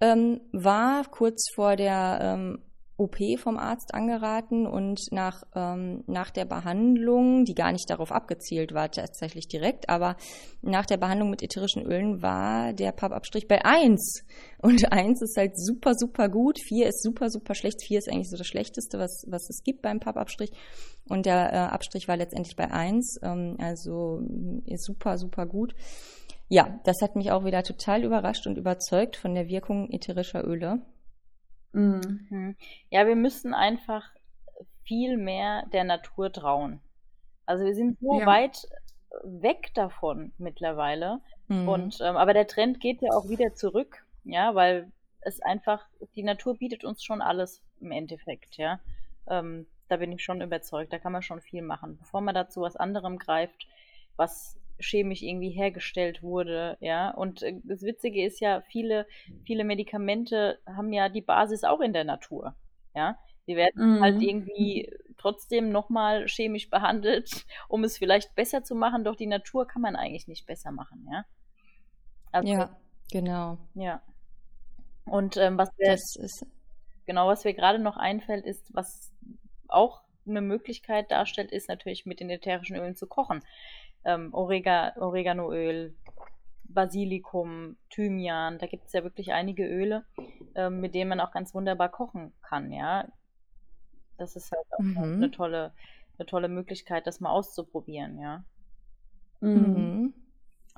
ähm, 0.01 0.41
war, 0.53 1.05
kurz 1.11 1.49
vor 1.55 1.77
der 1.77 2.19
ähm, 2.21 2.63
OP 3.03 3.17
vom 3.39 3.59
Arzt 3.59 3.95
angeraten 3.95 4.67
und 4.67 5.01
nach, 5.11 5.43
ähm, 5.55 6.05
nach 6.07 6.31
der 6.31 6.45
Behandlung, 6.45 7.45
die 7.45 7.55
gar 7.55 7.73
nicht 7.73 7.91
darauf 7.91 8.13
abgezielt 8.13 8.73
war, 8.73 8.91
tatsächlich 8.91 9.49
direkt, 9.49 9.89
aber 9.89 10.17
nach 10.63 10.87
der 10.87 10.97
Behandlung 10.97 11.31
mit 11.31 11.43
ätherischen 11.43 11.85
Ölen 11.85 12.23
war 12.23 12.73
der 12.73 12.93
Pappabstrich 12.93 13.49
bei 13.49 13.65
1. 13.65 14.25
Und 14.63 14.93
1 14.93 15.23
ist 15.23 15.37
halt 15.37 15.59
super, 15.59 15.95
super 15.95 16.29
gut, 16.29 16.59
4 16.61 16.87
ist 16.87 17.03
super, 17.03 17.31
super 17.31 17.55
schlecht, 17.55 17.83
4 17.85 17.99
ist 17.99 18.09
eigentlich 18.09 18.31
so 18.31 18.37
das 18.37 18.47
Schlechteste, 18.47 18.99
was, 18.99 19.25
was 19.29 19.51
es 19.51 19.63
gibt 19.65 19.83
beim 19.83 20.01
Pappabstrich. 20.01 20.53
Und 21.09 21.27
der 21.27 21.53
äh, 21.53 21.57
Abstrich 21.57 22.07
war 22.07 22.17
letztendlich 22.17 22.57
bei 22.57 22.71
1, 22.71 23.19
ähm, 23.23 23.57
also 23.59 24.23
ist 24.67 24.85
super, 24.85 25.19
super 25.19 25.47
gut. 25.47 25.75
Ja, 26.49 26.79
das 26.85 27.01
hat 27.01 27.17
mich 27.17 27.31
auch 27.31 27.45
wieder 27.47 27.63
total 27.63 28.05
überrascht 28.05 28.47
und 28.47 28.59
überzeugt 28.59 29.17
von 29.17 29.35
der 29.35 29.49
Wirkung 29.49 29.91
ätherischer 29.91 30.47
Öle. 30.47 30.83
Mhm. 31.73 32.57
Ja, 32.91 33.07
wir 33.07 33.17
müssen 33.17 33.55
einfach 33.55 34.11
viel 34.85 35.17
mehr 35.17 35.65
der 35.73 35.85
Natur 35.85 36.33
trauen. 36.33 36.81
Also 37.47 37.65
wir 37.65 37.75
sind 37.75 37.99
so 38.01 38.21
ja. 38.21 38.27
weit 38.27 38.67
weg 39.25 39.73
davon 39.75 40.33
mittlerweile. 40.39 41.21
Mhm. 41.49 41.69
Und 41.69 42.01
ähm, 42.01 42.17
aber 42.17 42.35
der 42.35 42.47
Trend 42.47 42.81
geht 42.81 43.03
ja 43.03 43.11
auch 43.13 43.29
wieder 43.29 43.55
zurück, 43.55 44.05
ja, 44.25 44.55
weil 44.55 44.91
es 45.21 45.41
einfach, 45.41 45.85
die 46.17 46.23
Natur 46.23 46.57
bietet 46.57 46.85
uns 46.85 47.03
schon 47.03 47.23
alles 47.23 47.63
im 47.81 47.93
Endeffekt, 47.93 48.57
ja. 48.57 48.81
Ähm, 49.29 49.67
da 49.89 49.99
bin 49.99 50.13
ich 50.13 50.25
schon 50.25 50.41
überzeugt, 50.41 50.93
da 50.93 50.99
kann 50.99 51.13
man 51.13 51.23
schon 51.23 51.41
viel 51.41 51.63
machen. 51.63 51.99
Bevor 51.99 52.21
man 52.23 52.35
dazu 52.35 52.63
was 52.63 52.77
anderem 52.77 53.19
greift, 53.19 53.67
was 54.17 54.57
chemisch 54.79 55.23
irgendwie 55.23 55.51
hergestellt 55.51 56.23
wurde, 56.23 56.77
ja. 56.81 57.11
Und 57.11 57.43
äh, 57.43 57.61
das 57.65 57.83
Witzige 57.83 58.25
ist 58.25 58.41
ja, 58.41 58.61
viele, 58.63 59.07
viele 59.45 59.65
Medikamente 59.65 60.59
haben 60.67 60.93
ja 60.93 61.09
die 61.09 61.23
Basis 61.23 61.65
auch 61.65 61.81
in 61.81 61.93
der 61.93 62.05
Natur, 62.05 62.55
ja. 62.95 63.19
Die 63.49 63.57
werden 63.57 63.97
mhm. 63.97 64.01
halt 64.01 64.23
irgendwie 64.23 64.89
trotzdem 65.19 65.71
nochmal 65.71 66.27
chemisch 66.27 66.71
behandelt, 66.71 67.45
um 67.69 67.85
es 67.85 67.99
vielleicht 67.99 68.35
besser 68.35 68.63
zu 68.63 68.75
machen, 68.75 69.05
doch 69.05 69.17
die 69.17 69.27
Natur 69.27 69.67
kann 69.67 69.83
man 69.83 69.97
eigentlich 69.97 70.29
nicht 70.29 70.47
besser 70.47 70.71
machen, 70.71 71.07
ja. 71.11 71.25
Also, 72.31 72.53
ja, 72.53 72.77
genau. 73.11 73.59
Ja. 73.75 74.03
Und 75.05 75.37
ähm, 75.37 75.59
was 75.59 75.71
wir, 75.77 75.99
genau, 77.07 77.29
was 77.29 77.45
mir 77.45 77.55
gerade 77.55 77.79
noch 77.79 77.97
einfällt, 77.97 78.47
ist, 78.47 78.73
was 78.73 79.13
auch 79.69 80.03
eine 80.27 80.41
Möglichkeit 80.41 81.11
darstellt, 81.11 81.51
ist 81.51 81.69
natürlich 81.69 82.07
mit 82.07 82.21
den 82.21 82.31
ätherischen 82.31 82.77
Ölen 82.77 82.97
zu 82.97 83.07
kochen 83.07 83.43
ähm, 84.05 84.33
Orega 84.33 84.93
Oreganoöl, 84.97 85.95
Basilikum, 86.65 87.77
Thymian, 87.91 88.59
da 88.59 88.67
gibt 88.67 88.87
es 88.87 88.93
ja 88.93 89.03
wirklich 89.03 89.33
einige 89.33 89.67
Öle, 89.67 90.05
ähm, 90.55 90.81
mit 90.81 90.95
denen 90.95 91.11
man 91.11 91.21
auch 91.21 91.33
ganz 91.33 91.55
wunderbar 91.55 91.91
kochen 91.91 92.33
kann, 92.43 92.73
ja. 92.73 93.09
Das 94.19 94.37
ist 94.37 94.53
halt 94.53 94.67
auch 94.79 94.83
mhm. 94.83 95.15
eine 95.15 95.31
tolle, 95.31 95.73
eine 96.19 96.27
tolle 96.27 96.49
Möglichkeit, 96.49 97.07
das 97.07 97.21
mal 97.21 97.31
auszuprobieren, 97.31 98.19
ja. 98.19 98.45
Mhm. 99.41 100.15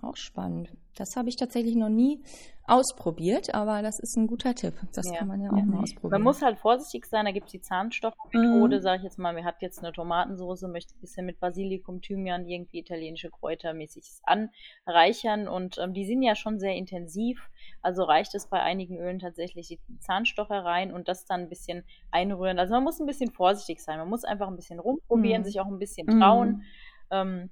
Auch 0.04 0.16
spannend. 0.16 0.70
Das 0.96 1.16
habe 1.16 1.28
ich 1.28 1.36
tatsächlich 1.36 1.76
noch 1.76 1.88
nie 1.88 2.22
ausprobiert, 2.66 3.54
aber 3.54 3.82
das 3.82 3.98
ist 3.98 4.16
ein 4.16 4.26
guter 4.26 4.54
Tipp. 4.54 4.74
Das 4.94 5.10
ja. 5.10 5.18
kann 5.18 5.28
man 5.28 5.40
ja 5.40 5.50
auch 5.50 5.56
ja. 5.56 5.64
mal 5.64 5.82
ausprobieren. 5.82 6.12
Man 6.12 6.22
muss 6.22 6.40
halt 6.40 6.58
vorsichtig 6.58 7.04
sein, 7.06 7.26
da 7.26 7.32
gibt 7.32 7.46
es 7.46 7.52
die 7.52 7.60
Zahnstoffmethode, 7.60 8.76
mhm. 8.76 8.82
sage 8.82 8.98
ich 8.98 9.04
jetzt 9.04 9.18
mal, 9.18 9.36
wir 9.36 9.44
hat 9.44 9.60
jetzt 9.60 9.80
eine 9.80 9.92
Tomatensauce, 9.92 10.62
möchte 10.62 10.94
ein 10.94 11.00
bisschen 11.00 11.26
mit 11.26 11.40
Basilikum, 11.40 12.00
Thymian, 12.00 12.46
irgendwie 12.46 12.78
italienische 12.78 13.30
Kräuter 13.30 13.74
mäßig 13.74 14.04
anreichern 14.22 15.46
und 15.48 15.78
ähm, 15.78 15.92
die 15.92 16.06
sind 16.06 16.22
ja 16.22 16.34
schon 16.34 16.58
sehr 16.58 16.74
intensiv, 16.74 17.50
also 17.82 18.02
reicht 18.04 18.34
es 18.34 18.46
bei 18.46 18.62
einigen 18.62 18.98
Ölen 18.98 19.18
tatsächlich 19.18 19.68
die 19.68 19.80
Zahnstocher 20.00 20.64
rein 20.64 20.92
und 20.92 21.08
das 21.08 21.26
dann 21.26 21.40
ein 21.40 21.48
bisschen 21.48 21.84
einrühren. 22.10 22.58
Also 22.58 22.72
man 22.72 22.84
muss 22.84 23.00
ein 23.00 23.06
bisschen 23.06 23.30
vorsichtig 23.30 23.80
sein, 23.80 23.98
man 23.98 24.08
muss 24.08 24.24
einfach 24.24 24.48
ein 24.48 24.56
bisschen 24.56 24.78
rumprobieren, 24.78 25.42
mhm. 25.42 25.46
sich 25.46 25.60
auch 25.60 25.66
ein 25.66 25.78
bisschen 25.78 26.06
trauen. 26.06 26.48
Mhm. 26.48 26.62
Ähm, 27.10 27.50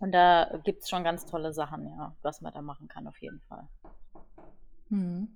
und 0.00 0.12
da 0.12 0.60
gibt 0.64 0.82
es 0.82 0.88
schon 0.88 1.04
ganz 1.04 1.24
tolle 1.24 1.52
Sachen, 1.52 1.86
ja, 1.86 2.14
was 2.22 2.40
man 2.40 2.52
da 2.52 2.62
machen 2.62 2.88
kann, 2.88 3.06
auf 3.06 3.20
jeden 3.20 3.40
Fall. 3.40 3.68
Hm. 4.90 5.28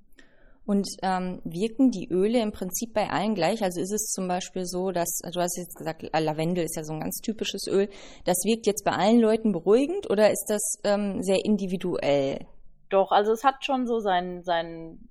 Und 0.64 0.88
ähm, 1.02 1.40
wirken 1.44 1.90
die 1.90 2.08
Öle 2.08 2.40
im 2.40 2.52
Prinzip 2.52 2.94
bei 2.94 3.10
allen 3.10 3.34
gleich? 3.34 3.64
Also 3.64 3.80
ist 3.80 3.92
es 3.92 4.12
zum 4.12 4.28
Beispiel 4.28 4.64
so, 4.64 4.92
dass, 4.92 5.18
du 5.32 5.40
hast 5.40 5.56
jetzt 5.56 5.74
gesagt, 5.74 6.02
Lavendel 6.12 6.64
ist 6.64 6.76
ja 6.76 6.84
so 6.84 6.92
ein 6.92 7.00
ganz 7.00 7.18
typisches 7.20 7.66
Öl, 7.66 7.88
das 8.24 8.36
wirkt 8.44 8.66
jetzt 8.66 8.84
bei 8.84 8.92
allen 8.92 9.18
Leuten 9.18 9.50
beruhigend 9.50 10.08
oder 10.08 10.30
ist 10.30 10.46
das 10.48 10.76
ähm, 10.84 11.20
sehr 11.22 11.44
individuell? 11.44 12.46
Doch, 12.90 13.10
also 13.10 13.32
es 13.32 13.42
hat 13.42 13.64
schon 13.64 13.88
so 13.88 13.98
seinen, 13.98 14.44
seinen 14.44 15.08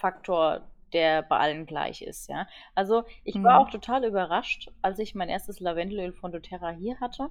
Faktor, 0.00 0.62
der 0.92 1.22
bei 1.22 1.36
allen 1.38 1.66
gleich 1.66 2.02
ist, 2.02 2.28
ja. 2.28 2.48
Also 2.74 3.04
ich 3.22 3.36
war 3.36 3.60
mhm. 3.60 3.66
auch 3.66 3.70
total 3.70 4.04
überrascht, 4.04 4.68
als 4.82 4.98
ich 4.98 5.14
mein 5.14 5.28
erstes 5.28 5.60
Lavendelöl 5.60 6.12
von 6.12 6.32
doTERRA 6.32 6.70
hier 6.70 6.98
hatte. 6.98 7.28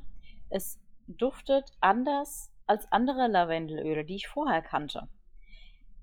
Es 0.50 0.80
duftet 1.08 1.72
anders 1.80 2.52
als 2.66 2.92
andere 2.92 3.28
Lavendelöle, 3.28 4.06
die 4.06 4.16
ich 4.16 4.28
vorher 4.28 4.62
kannte. 4.62 5.08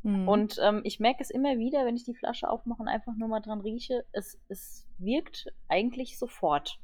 Mhm. 0.02 0.28
Und 0.28 0.58
ähm, 0.62 0.82
ich 0.84 1.00
merke 1.00 1.22
es 1.22 1.30
immer 1.30 1.58
wieder, 1.58 1.84
wenn 1.86 1.96
ich 1.96 2.04
die 2.04 2.14
Flasche 2.14 2.48
aufmache 2.48 2.82
und 2.82 2.88
einfach 2.88 3.14
nur 3.16 3.28
mal 3.28 3.40
dran 3.40 3.60
rieche, 3.60 4.04
es, 4.12 4.38
es 4.48 4.86
wirkt 4.98 5.52
eigentlich 5.68 6.18
sofort. 6.18 6.78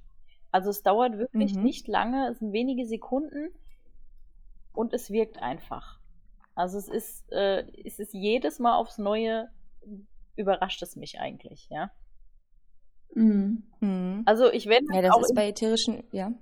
Also 0.52 0.70
es 0.70 0.82
dauert 0.82 1.16
wirklich 1.18 1.54
mhm. 1.54 1.62
nicht 1.62 1.86
lange, 1.86 2.28
es 2.28 2.38
sind 2.38 2.52
wenige 2.52 2.86
Sekunden 2.86 3.50
und 4.72 4.92
es 4.92 5.10
wirkt 5.10 5.40
einfach. 5.42 6.00
Also 6.54 6.78
es 6.78 6.88
ist, 6.88 7.30
äh, 7.32 7.64
es 7.84 7.98
ist 7.98 8.12
jedes 8.12 8.58
Mal 8.58 8.76
aufs 8.76 8.98
Neue 8.98 9.48
überrascht 10.36 10.82
es 10.82 10.96
mich 10.96 11.20
eigentlich, 11.20 11.68
ja. 11.70 11.90
Mhm. 13.14 14.22
Also 14.24 14.50
ich 14.50 14.66
wende 14.66 14.94
ja, 14.94 15.02
das 15.02 15.12
auch 15.12 15.20
ist 15.20 15.34
bei 15.34 15.48
ätherischen, 15.48 16.04
ja. 16.12 16.32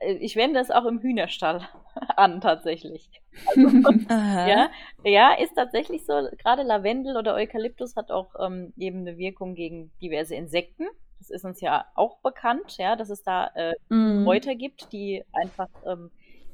Äh, 0.00 0.14
ich 0.14 0.36
wende 0.36 0.60
es 0.60 0.70
auch 0.70 0.84
im 0.84 1.00
Hühnerstall 1.00 1.66
an 2.16 2.40
tatsächlich. 2.40 3.10
Also, 3.46 3.92
ja, 4.08 4.68
ja, 5.04 5.32
ist 5.34 5.54
tatsächlich 5.54 6.04
so. 6.04 6.28
Gerade 6.38 6.64
Lavendel 6.64 7.16
oder 7.16 7.34
Eukalyptus 7.34 7.94
hat 7.94 8.10
auch 8.10 8.34
ähm, 8.40 8.72
eben 8.76 9.00
eine 9.00 9.16
Wirkung 9.16 9.54
gegen 9.54 9.92
diverse 10.02 10.34
Insekten. 10.34 10.88
Das 11.18 11.30
ist 11.30 11.44
uns 11.44 11.60
ja 11.60 11.84
auch 11.94 12.18
bekannt, 12.18 12.78
ja, 12.78 12.96
dass 12.96 13.10
es 13.10 13.22
da 13.22 13.48
äh, 13.54 13.74
mm. 13.90 14.24
Kräuter 14.24 14.56
gibt, 14.56 14.92
die 14.92 15.22
einfach 15.32 15.68
ähm, 15.86 16.10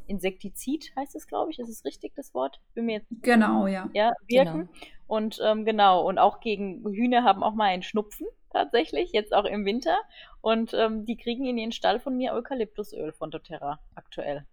Insektizid 0.07 0.93
heißt 0.97 1.15
es, 1.17 1.27
glaube 1.27 1.53
ich. 1.53 1.59
Ist 1.59 1.71
es 1.71 1.85
richtig, 1.87 2.13
das 2.17 2.35
Wort? 2.35 2.61
Bin 2.75 2.87
mir 2.87 2.97
jetzt 2.97 3.09
genau, 3.23 3.67
ja. 3.67 3.89
Ja, 3.95 4.13
wirken. 4.27 4.69
Genau. 4.69 4.87
Und 5.07 5.41
ähm, 5.43 5.65
genau, 5.65 6.07
und 6.07 6.19
auch 6.19 6.41
gegen 6.41 6.85
Hühner 6.85 7.25
haben 7.25 7.43
auch 7.43 7.55
mal 7.55 7.67
einen 7.67 7.83
Schnupfen 7.83 8.27
tatsächlich, 8.55 9.13
jetzt 9.13 9.35
auch 9.35 9.45
im 9.45 9.67
Winter. 9.67 9.99
Und 10.41 10.73
ähm, 10.73 11.05
die 11.05 11.17
kriegen 11.17 11.45
in 11.45 11.59
ihren 11.59 11.73
Stall 11.73 12.01
von 12.01 12.17
mir 12.17 12.33
Eukalyptusöl 12.33 13.13
von 13.13 13.31
doTERRA 13.31 13.81
aktuell. 13.95 14.47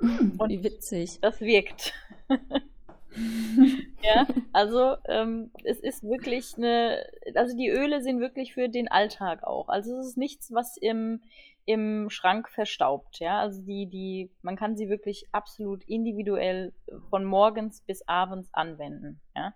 Mm, 0.00 0.32
und 0.38 0.48
wie 0.50 0.64
witzig. 0.64 1.20
Das 1.20 1.40
wirkt. 1.40 1.92
ja, 4.02 4.26
also 4.52 4.96
ähm, 5.06 5.50
es 5.64 5.78
ist 5.78 6.02
wirklich 6.02 6.56
eine, 6.56 7.06
also 7.34 7.56
die 7.56 7.68
Öle 7.68 8.02
sind 8.02 8.20
wirklich 8.20 8.54
für 8.54 8.68
den 8.68 8.88
Alltag 8.88 9.44
auch. 9.44 9.68
Also 9.68 9.98
es 9.98 10.08
ist 10.08 10.18
nichts, 10.18 10.52
was 10.52 10.76
im, 10.76 11.20
im 11.66 12.08
Schrank 12.10 12.48
verstaubt, 12.48 13.20
ja. 13.20 13.40
Also 13.40 13.62
die, 13.62 13.86
die, 13.86 14.30
man 14.42 14.56
kann 14.56 14.76
sie 14.76 14.88
wirklich 14.88 15.26
absolut 15.32 15.84
individuell 15.84 16.72
von 17.10 17.24
morgens 17.24 17.82
bis 17.82 18.06
abends 18.08 18.48
anwenden, 18.52 19.20
ja. 19.36 19.54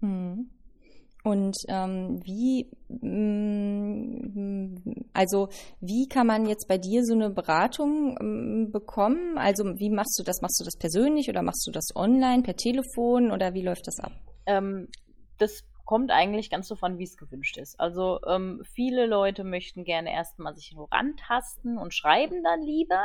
Mhm. 0.00 0.50
Und 1.26 1.56
ähm, 1.66 2.20
wie, 2.24 2.70
mm, 2.88 4.76
also 5.12 5.48
wie 5.80 6.06
kann 6.06 6.28
man 6.28 6.46
jetzt 6.46 6.68
bei 6.68 6.78
dir 6.78 7.04
so 7.04 7.14
eine 7.14 7.30
Beratung 7.30 8.16
ähm, 8.20 8.70
bekommen? 8.70 9.36
Also 9.36 9.64
wie 9.80 9.90
machst 9.90 10.16
du 10.20 10.22
das? 10.22 10.40
Machst 10.40 10.60
du 10.60 10.64
das 10.64 10.76
persönlich 10.78 11.28
oder 11.28 11.42
machst 11.42 11.66
du 11.66 11.72
das 11.72 11.88
online, 11.96 12.44
per 12.44 12.54
Telefon 12.54 13.32
oder 13.32 13.54
wie 13.54 13.62
läuft 13.62 13.88
das 13.88 13.98
ab? 13.98 14.12
Ähm, 14.46 14.86
das 15.38 15.64
kommt 15.84 16.12
eigentlich 16.12 16.48
ganz 16.48 16.68
so 16.68 16.76
von, 16.76 16.96
wie 16.96 17.02
es 17.04 17.16
gewünscht 17.16 17.58
ist. 17.58 17.80
Also 17.80 18.20
ähm, 18.28 18.62
viele 18.72 19.06
Leute 19.06 19.42
möchten 19.42 19.82
gerne 19.82 20.12
erstmal 20.12 20.54
sich 20.54 20.74
nur 20.76 20.86
rantasten 20.92 21.76
und 21.76 21.92
schreiben 21.92 22.44
dann 22.44 22.62
lieber. 22.62 23.02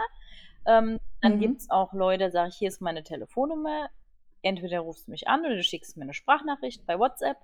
Ähm, 0.67 0.99
dann 1.23 1.37
mhm. 1.37 1.39
gibt 1.39 1.61
es 1.61 1.71
auch 1.71 1.91
Leute, 1.91 2.29
sage 2.29 2.49
ich, 2.49 2.57
hier 2.57 2.67
ist 2.67 2.81
meine 2.81 3.01
Telefonnummer. 3.01 3.89
Entweder 4.43 4.81
rufst 4.81 5.07
du 5.07 5.11
mich 5.11 5.27
an 5.27 5.39
oder 5.39 5.55
du 5.55 5.63
schickst 5.63 5.97
mir 5.97 6.03
eine 6.03 6.13
Sprachnachricht 6.13 6.85
bei 6.85 6.99
WhatsApp 6.99 7.37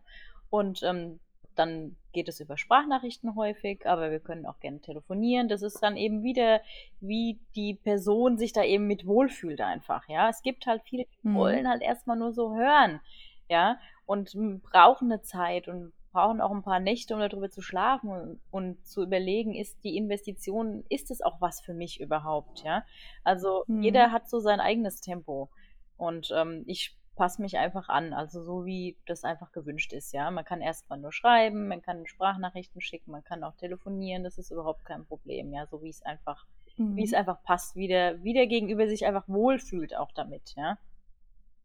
und 0.49 0.83
ähm, 0.83 1.19
dann 1.55 1.95
geht 2.13 2.27
es 2.27 2.39
über 2.39 2.57
Sprachnachrichten 2.57 3.35
häufig, 3.35 3.87
aber 3.87 4.11
wir 4.11 4.19
können 4.19 4.45
auch 4.45 4.59
gerne 4.59 4.79
telefonieren. 4.79 5.47
Das 5.47 5.63
ist 5.63 5.79
dann 5.81 5.97
eben 5.97 6.21
wieder, 6.21 6.61
wie 6.99 7.39
die 7.55 7.73
Person 7.73 8.37
sich 8.37 8.53
da 8.53 8.63
eben 8.63 8.85
mit 8.85 9.07
wohlfühlt 9.07 9.61
einfach, 9.61 10.07
ja. 10.07 10.29
Es 10.29 10.41
gibt 10.41 10.67
halt 10.67 10.83
viele, 10.85 11.05
die 11.23 11.29
mhm. 11.29 11.35
wollen 11.35 11.67
halt 11.67 11.81
erstmal 11.81 12.17
nur 12.17 12.33
so 12.33 12.55
hören, 12.55 13.01
ja 13.49 13.77
und 14.07 14.35
brauchen 14.63 15.11
eine 15.11 15.21
Zeit 15.21 15.67
und 15.67 15.93
brauchen 16.11 16.41
auch 16.41 16.51
ein 16.51 16.63
paar 16.63 16.79
Nächte, 16.79 17.13
um 17.13 17.19
darüber 17.19 17.51
zu 17.51 17.61
schlafen 17.61 18.09
und, 18.09 18.39
und 18.49 18.87
zu 18.87 19.03
überlegen, 19.03 19.53
ist 19.53 19.83
die 19.83 19.97
Investition, 19.97 20.83
ist 20.89 21.11
es 21.11 21.21
auch 21.21 21.39
was 21.41 21.61
für 21.61 21.73
mich 21.73 21.99
überhaupt, 21.99 22.63
ja? 22.63 22.83
Also 23.23 23.65
mhm. 23.67 23.83
jeder 23.83 24.11
hat 24.11 24.29
so 24.29 24.39
sein 24.39 24.59
eigenes 24.59 25.01
Tempo 25.01 25.49
und 25.97 26.31
ähm, 26.33 26.63
ich 26.65 26.97
passe 27.17 27.41
mich 27.41 27.57
einfach 27.57 27.89
an, 27.89 28.13
also 28.13 28.41
so 28.43 28.65
wie 28.65 28.95
das 29.05 29.23
einfach 29.23 29.51
gewünscht 29.51 29.91
ist, 29.91 30.13
ja. 30.13 30.31
Man 30.31 30.45
kann 30.45 30.61
erstmal 30.61 30.99
nur 30.99 31.11
schreiben, 31.11 31.67
man 31.67 31.81
kann 31.81 32.07
Sprachnachrichten 32.07 32.79
schicken, 32.79 33.11
man 33.11 33.23
kann 33.23 33.43
auch 33.43 33.55
telefonieren, 33.55 34.23
das 34.23 34.37
ist 34.37 34.51
überhaupt 34.51 34.85
kein 34.85 35.05
Problem, 35.05 35.51
ja, 35.51 35.65
so 35.65 35.81
wie 35.81 35.89
es 35.89 36.01
einfach, 36.03 36.45
mhm. 36.77 36.95
wie 36.95 37.03
es 37.03 37.11
mhm. 37.11 37.17
einfach 37.17 37.43
passt, 37.43 37.75
wie 37.75 37.87
der, 37.87 38.23
wie 38.23 38.33
der 38.33 38.47
Gegenüber 38.47 38.87
sich 38.87 39.05
einfach 39.05 39.27
wohlfühlt 39.27 39.97
auch 39.97 40.11
damit, 40.13 40.53
ja. 40.55 40.77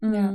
Ja. 0.01 0.35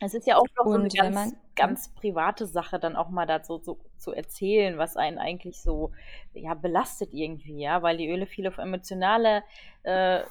Es 0.00 0.14
ist 0.14 0.26
ja 0.26 0.36
auch 0.36 0.46
noch 0.56 0.66
und 0.66 0.72
so 0.72 0.78
eine 0.78 1.10
ganz, 1.10 1.14
man, 1.14 1.40
ganz 1.56 1.94
private 1.94 2.46
Sache, 2.46 2.78
dann 2.78 2.94
auch 2.94 3.08
mal 3.08 3.26
dazu 3.26 3.58
so, 3.58 3.80
zu 3.96 4.12
erzählen, 4.12 4.78
was 4.78 4.96
einen 4.96 5.18
eigentlich 5.18 5.60
so 5.60 5.92
ja, 6.34 6.54
belastet 6.54 7.12
irgendwie, 7.12 7.60
ja, 7.60 7.82
weil 7.82 7.96
die 7.96 8.08
Öle 8.08 8.26
viel 8.26 8.46
auf 8.46 8.58
emotionale 8.58 9.42
äh, 9.82 10.22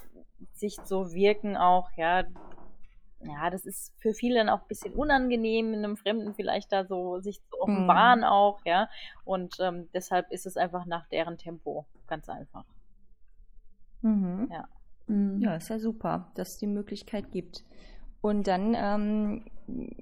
Sicht 0.54 0.88
so 0.88 1.12
wirken 1.12 1.58
auch, 1.58 1.90
ja. 1.98 2.24
Ja, 3.22 3.50
das 3.50 3.66
ist 3.66 3.94
für 4.00 4.14
viele 4.14 4.36
dann 4.36 4.50
auch 4.50 4.62
ein 4.62 4.68
bisschen 4.68 4.94
unangenehm, 4.94 5.74
in 5.74 5.84
einem 5.84 5.98
Fremden 5.98 6.34
vielleicht 6.34 6.72
da 6.72 6.86
so 6.86 7.20
sich 7.20 7.42
zu 7.50 7.60
offenbaren 7.60 8.22
mm. 8.22 8.26
auch, 8.26 8.60
ja. 8.64 8.90
Und 9.26 9.58
ähm, 9.60 9.90
deshalb 9.94 10.32
ist 10.32 10.46
es 10.46 10.56
einfach 10.56 10.86
nach 10.86 11.08
deren 11.08 11.38
Tempo, 11.38 11.86
ganz 12.08 12.30
einfach. 12.30 12.64
Mhm. 14.02 14.50
Ja. 14.52 14.68
Mhm. 15.08 15.42
Ja, 15.42 15.56
ist 15.56 15.70
ja 15.70 15.80
super, 15.80 16.32
dass 16.36 16.52
es 16.52 16.58
die 16.58 16.68
Möglichkeit 16.68 17.32
gibt. 17.32 17.66
Und 18.28 18.46
dann 18.48 18.76
ähm, 18.76 19.46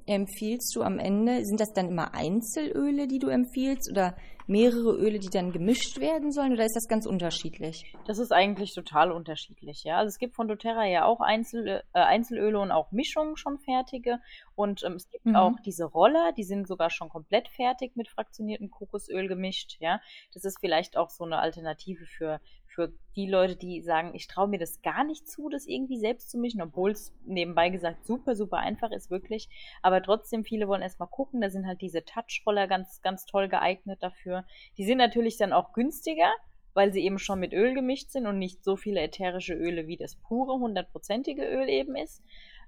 empfiehlst 0.08 0.76
du 0.76 0.82
am 0.82 0.98
Ende, 0.98 1.46
sind 1.46 1.60
das 1.60 1.74
dann 1.74 1.90
immer 1.90 2.16
Einzelöle, 2.16 3.08
die 3.08 3.20
du 3.20 3.28
empfiehlst 3.28 3.92
oder 3.92 4.16
mehrere 4.48 4.96
Öle, 4.96 5.20
die 5.20 5.30
dann 5.30 5.52
gemischt 5.52 6.00
werden 6.00 6.32
sollen 6.32 6.54
oder 6.54 6.66
ist 6.66 6.76
das 6.76 6.88
ganz 6.88 7.06
unterschiedlich? 7.06 7.96
Das 8.06 8.20
ist 8.20 8.32
eigentlich 8.32 8.74
total 8.74 9.12
unterschiedlich, 9.12 9.84
ja. 9.84 9.98
Also 9.98 10.10
es 10.10 10.20
gibt 10.20 10.36
von 10.36 10.48
doTERRA 10.48 10.86
ja 10.86 11.06
auch 11.06 11.20
Einzel, 11.20 11.68
äh, 11.68 12.00
Einzelöle 12.00 12.60
und 12.60 12.72
auch 12.72 12.92
Mischungen 12.92 13.38
schon 13.38 13.58
fertige 13.58 14.20
und 14.56 14.84
ähm, 14.84 14.94
es 14.94 15.10
gibt 15.10 15.26
mhm. 15.26 15.36
auch 15.36 15.60
diese 15.66 15.86
Roller, 15.86 16.32
die 16.38 16.44
sind 16.44 16.68
sogar 16.68 16.90
schon 16.90 17.10
komplett 17.10 17.48
fertig 17.48 17.96
mit 17.96 18.08
fraktioniertem 18.08 18.70
Kokosöl 18.70 19.28
gemischt, 19.28 19.78
ja. 19.80 20.00
Das 20.34 20.44
ist 20.44 20.60
vielleicht 20.60 20.98
auch 20.98 21.10
so 21.10 21.24
eine 21.24 21.40
Alternative 21.40 22.06
für 22.06 22.40
für 22.76 22.92
die 23.16 23.28
Leute, 23.28 23.56
die 23.56 23.82
sagen, 23.82 24.12
ich 24.14 24.28
traue 24.28 24.50
mir 24.50 24.60
das 24.60 24.82
gar 24.82 25.06
nicht 25.06 25.28
zu, 25.28 25.48
das 25.48 25.66
irgendwie 25.66 25.98
selbst 25.98 26.30
zu 26.30 26.38
mischen, 26.38 26.62
obwohl 26.62 26.92
es 26.92 27.14
nebenbei 27.26 27.70
gesagt 27.70 28.06
super, 28.06 28.36
super 28.36 28.58
einfach 28.58 28.92
ist, 28.92 29.10
wirklich. 29.10 29.50
Aber 29.82 30.04
trotzdem, 30.04 30.44
viele 30.44 30.68
wollen 30.68 30.82
erstmal 30.82 31.08
gucken. 31.08 31.40
Da 31.40 31.50
sind 31.50 31.66
halt 31.66 31.82
diese 31.82 32.04
Touch-Roller 32.04 32.68
ganz, 32.68 33.02
ganz 33.02 33.26
toll 33.26 33.48
geeignet 33.48 34.04
dafür. 34.04 34.46
Die 34.78 34.86
sind 34.86 34.98
natürlich 34.98 35.38
dann 35.38 35.54
auch 35.54 35.72
günstiger, 35.72 36.30
weil 36.74 36.92
sie 36.92 37.06
eben 37.06 37.18
schon 37.18 37.40
mit 37.40 37.54
Öl 37.54 37.74
gemischt 37.74 38.12
sind 38.12 38.28
und 38.28 38.38
nicht 38.38 38.64
so 38.64 38.76
viele 38.76 39.00
ätherische 39.00 39.54
Öle 39.54 39.88
wie 39.88 39.98
das 39.98 40.18
pure, 40.18 40.60
hundertprozentige 40.60 41.46
Öl 41.46 41.70
eben 41.70 41.96
ist. 41.96 42.22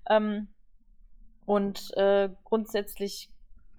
Ähm, 0.10 0.48
und 1.46 1.92
äh, 1.98 2.30
grundsätzlich 2.46 3.30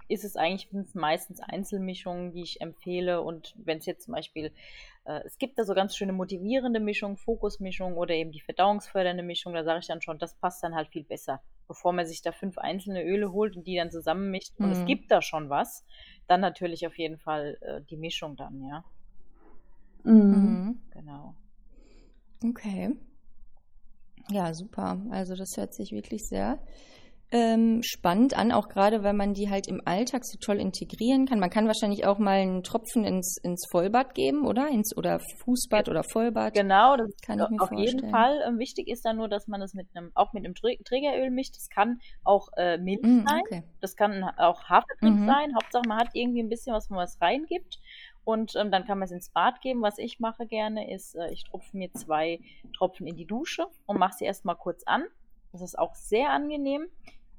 ist 0.08 0.24
es 0.24 0.36
eigentlich 0.36 0.68
meistens 0.94 1.40
Einzelmischungen, 1.40 2.32
die 2.32 2.42
ich 2.42 2.60
empfehle. 2.60 3.22
Und 3.22 3.54
wenn 3.58 3.78
es 3.78 3.86
jetzt 3.86 4.04
zum 4.04 4.14
Beispiel 4.14 4.52
äh, 5.08 5.22
es 5.24 5.38
gibt 5.38 5.58
da 5.58 5.64
so 5.64 5.74
ganz 5.74 5.96
schöne 5.96 6.12
motivierende 6.12 6.80
Mischung, 6.80 7.16
Fokusmischung 7.16 7.96
oder 7.96 8.14
eben 8.14 8.30
die 8.30 8.40
verdauungsfördernde 8.40 9.22
Mischung. 9.22 9.54
Da 9.54 9.64
sage 9.64 9.80
ich 9.80 9.86
dann 9.86 10.02
schon, 10.02 10.18
das 10.18 10.34
passt 10.34 10.62
dann 10.62 10.74
halt 10.74 10.88
viel 10.88 11.04
besser. 11.04 11.40
Bevor 11.66 11.92
man 11.92 12.06
sich 12.06 12.22
da 12.22 12.32
fünf 12.32 12.58
einzelne 12.58 13.02
Öle 13.02 13.32
holt 13.32 13.56
und 13.56 13.66
die 13.66 13.76
dann 13.76 13.90
zusammenmischt 13.90 14.58
mhm. 14.58 14.66
und 14.66 14.72
es 14.72 14.78
mhm. 14.80 14.86
gibt 14.86 15.10
da 15.10 15.22
schon 15.22 15.48
was, 15.48 15.84
dann 16.26 16.40
natürlich 16.40 16.86
auf 16.86 16.98
jeden 16.98 17.18
Fall 17.18 17.58
äh, 17.62 17.80
die 17.88 17.96
Mischung 17.96 18.36
dann, 18.36 18.62
ja. 18.62 18.84
Mhm. 20.04 20.12
mhm. 20.12 20.82
Genau. 20.90 21.34
Okay. 22.44 22.94
Ja, 24.30 24.52
super. 24.52 25.00
Also 25.10 25.34
das 25.34 25.56
hört 25.56 25.72
sich 25.72 25.92
wirklich 25.92 26.26
sehr 26.26 26.58
ähm, 27.30 27.82
spannend 27.82 28.34
an, 28.34 28.52
auch 28.52 28.68
gerade 28.68 29.02
weil 29.02 29.12
man 29.12 29.34
die 29.34 29.50
halt 29.50 29.68
im 29.68 29.82
Alltag 29.84 30.24
so 30.24 30.38
toll 30.38 30.58
integrieren 30.58 31.26
kann. 31.26 31.38
Man 31.38 31.50
kann 31.50 31.66
wahrscheinlich 31.66 32.06
auch 32.06 32.18
mal 32.18 32.38
einen 32.38 32.62
Tropfen 32.62 33.04
ins, 33.04 33.36
ins 33.42 33.66
Vollbad 33.70 34.14
geben, 34.14 34.46
oder? 34.46 34.68
Ins, 34.68 34.96
oder 34.96 35.20
Fußbad 35.44 35.90
oder 35.90 36.04
Vollbad. 36.04 36.54
Genau, 36.54 36.96
das 36.96 37.10
kann 37.20 37.38
ich 37.38 37.50
mir 37.50 37.60
auf 37.60 37.68
vorstellen. 37.68 37.98
jeden 37.98 38.10
Fall. 38.10 38.42
Ähm, 38.46 38.58
wichtig 38.58 38.88
ist 38.88 39.04
dann 39.04 39.16
nur, 39.16 39.28
dass 39.28 39.46
man 39.46 39.60
es 39.60 39.74
mit 39.74 39.88
einem, 39.94 40.10
auch 40.14 40.32
mit 40.32 40.44
einem 40.44 40.54
Trägeröl 40.54 41.30
mischt. 41.30 41.54
Das 41.54 41.68
kann 41.68 42.00
auch 42.24 42.48
äh, 42.56 42.78
Milch 42.78 43.02
mm, 43.02 43.26
sein. 43.26 43.42
Okay. 43.44 43.62
Das 43.82 43.94
kann 43.94 44.24
auch 44.38 44.64
Haferflix 44.64 45.16
mhm. 45.16 45.26
sein. 45.26 45.54
Hauptsache, 45.54 45.82
man 45.86 45.98
hat 45.98 46.08
irgendwie 46.14 46.42
ein 46.42 46.48
bisschen 46.48 46.74
was, 46.74 46.88
wo 46.88 46.94
man 46.94 47.04
was 47.04 47.20
reingibt. 47.20 47.78
Und 48.24 48.56
ähm, 48.56 48.70
dann 48.70 48.86
kann 48.86 48.98
man 48.98 49.06
es 49.06 49.12
ins 49.12 49.30
Bad 49.30 49.60
geben. 49.60 49.82
Was 49.82 49.98
ich 49.98 50.18
mache 50.18 50.46
gerne 50.46 50.94
ist, 50.94 51.14
äh, 51.14 51.30
ich 51.30 51.44
tropfe 51.44 51.76
mir 51.76 51.92
zwei 51.92 52.40
Tropfen 52.74 53.06
in 53.06 53.16
die 53.16 53.26
Dusche 53.26 53.66
und 53.84 53.98
mache 53.98 54.14
sie 54.18 54.24
erstmal 54.24 54.56
kurz 54.56 54.82
an. 54.86 55.04
Das 55.52 55.62
ist 55.62 55.78
auch 55.78 55.94
sehr 55.94 56.30
angenehm 56.30 56.88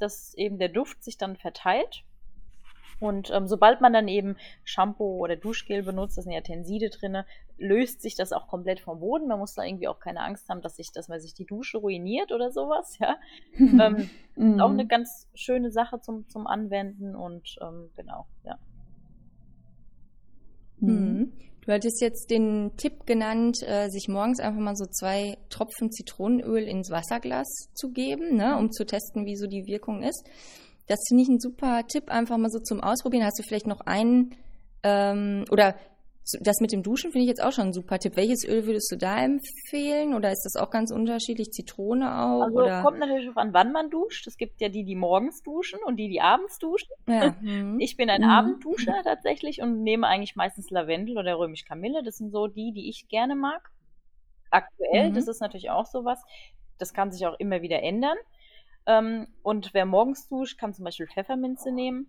dass 0.02 0.34
eben 0.36 0.58
der 0.58 0.70
Duft 0.70 1.04
sich 1.04 1.18
dann 1.18 1.36
verteilt. 1.36 2.04
Und 3.00 3.32
ähm, 3.32 3.48
sobald 3.48 3.80
man 3.80 3.94
dann 3.94 4.08
eben 4.08 4.36
Shampoo 4.66 5.20
oder 5.20 5.38
Duschgel 5.38 5.84
benutzt, 5.84 6.18
da 6.18 6.22
sind 6.22 6.34
ja 6.34 6.42
Tenside 6.42 6.90
drin, 6.90 7.24
löst 7.58 8.02
sich 8.02 8.16
das 8.16 8.34
auch 8.34 8.48
komplett 8.48 8.82
vom 8.82 9.00
Boden. 9.00 9.28
Man 9.28 9.40
muss 9.40 9.54
da 9.54 9.64
irgendwie 9.64 9.88
auch 9.88 10.00
keine 10.00 10.22
Angst 10.22 10.50
haben, 10.50 10.62
dass 10.62 10.76
sich, 10.76 10.92
dass 10.92 11.08
man 11.08 11.22
sich 11.22 11.34
die 11.34 11.46
Dusche 11.46 11.78
ruiniert 11.78 12.32
oder 12.32 12.52
sowas, 12.52 12.98
ja. 13.00 13.18
ähm, 13.58 14.10
mhm. 14.36 14.60
Auch 14.60 14.72
eine 14.72 14.86
ganz 14.86 15.30
schöne 15.34 15.72
Sache 15.72 16.02
zum, 16.02 16.28
zum 16.28 16.46
Anwenden 16.46 17.16
und 17.16 17.58
ähm, 17.62 17.90
genau, 17.96 18.28
ja. 18.44 18.60
Mhm. 20.80 21.34
Du 21.70 21.76
hattest 21.76 22.02
jetzt 22.02 22.32
den 22.32 22.72
Tipp 22.78 23.06
genannt, 23.06 23.62
äh, 23.62 23.90
sich 23.90 24.08
morgens 24.08 24.40
einfach 24.40 24.60
mal 24.60 24.76
so 24.76 24.88
zwei 24.88 25.38
Tropfen 25.52 25.92
Zitronenöl 25.92 26.64
ins 26.64 26.90
Wasserglas 26.90 27.46
zu 27.76 27.92
geben, 27.92 28.38
ne, 28.38 28.58
um 28.58 28.72
zu 28.72 28.88
testen, 28.88 29.28
wie 29.28 29.36
so 29.36 29.46
die 29.46 29.68
Wirkung 29.68 30.02
ist. 30.02 30.28
Das 30.88 30.98
finde 31.08 31.22
ich 31.22 31.30
ein 31.30 31.40
super 31.40 31.86
Tipp, 31.88 32.10
einfach 32.10 32.38
mal 32.38 32.50
so 32.50 32.58
zum 32.58 32.82
Ausprobieren. 32.82 33.24
Hast 33.24 33.38
du 33.38 33.44
vielleicht 33.44 33.68
noch 33.68 33.82
einen 33.82 34.34
ähm, 34.82 35.46
oder 35.52 35.76
das 36.42 36.60
mit 36.60 36.72
dem 36.72 36.84
Duschen 36.84 37.12
finde 37.12 37.24
ich 37.24 37.30
jetzt 37.30 37.44
auch 37.44 37.52
schon 37.52 37.68
ein 37.68 37.74
super 37.74 38.00
Tipp. 38.00 38.16
Welches 38.16 38.44
Öl 38.48 38.66
würdest 38.66 38.92
du 38.92 38.98
da 38.98 39.24
empfehlen? 39.24 40.14
Oder 40.14 40.32
ist 40.32 40.44
das 40.44 40.56
auch 40.56 40.70
ganz 40.70 40.92
unterschiedlich? 40.92 41.52
Zitrone 41.52 42.06
auch? 42.06 42.42
Also 42.44 42.58
oder? 42.58 42.82
kommt 42.84 43.00
natürlich 43.00 43.30
an, 43.36 43.54
wann 43.54 43.72
man 43.72 43.90
duscht. 43.90 44.28
Es 44.28 44.38
gibt 44.38 44.62
ja 44.62 44.70
die, 44.70 44.84
die 44.84 44.96
morgens 44.96 45.42
duschen 45.44 45.80
und 45.86 45.98
die, 45.98 46.10
die 46.10 46.22
abends 46.22 46.58
duschen. 46.60 46.90
Ja. 47.08 47.36
Mhm. 47.50 47.80
Ich 47.80 47.96
bin 47.96 48.10
ein 48.10 48.22
mhm. 48.22 48.30
Abendduscher 48.30 49.02
tatsächlich 49.04 49.62
und 49.62 49.82
nehme 49.82 50.08
eigentlich 50.08 50.36
meistens 50.36 50.70
Lavendel 50.70 51.18
oder 51.18 51.40
römisch 51.40 51.64
Kamille. 51.64 52.04
Das 52.04 52.18
sind 52.18 52.32
so 52.32 52.48
die, 52.48 52.74
die 52.74 52.90
ich 52.90 53.08
gerne 53.08 53.36
mag. 53.36 53.72
Aktuell, 54.50 55.10
mhm. 55.10 55.16
das 55.16 55.28
ist 55.28 55.40
natürlich 55.40 55.70
auch 55.70 55.86
sowas. 55.86 56.22
Das 56.78 56.94
kann 56.94 57.12
sich 57.12 57.26
auch 57.26 57.40
immer 57.40 57.62
wieder 57.62 57.82
ändern. 57.82 58.18
Ähm, 58.86 59.28
und 59.42 59.74
wer 59.74 59.86
morgens 59.86 60.28
duscht, 60.28 60.60
kann 60.60 60.74
zum 60.74 60.86
Beispiel 60.86 61.08
Pfefferminze 61.08 61.72
nehmen 61.72 62.08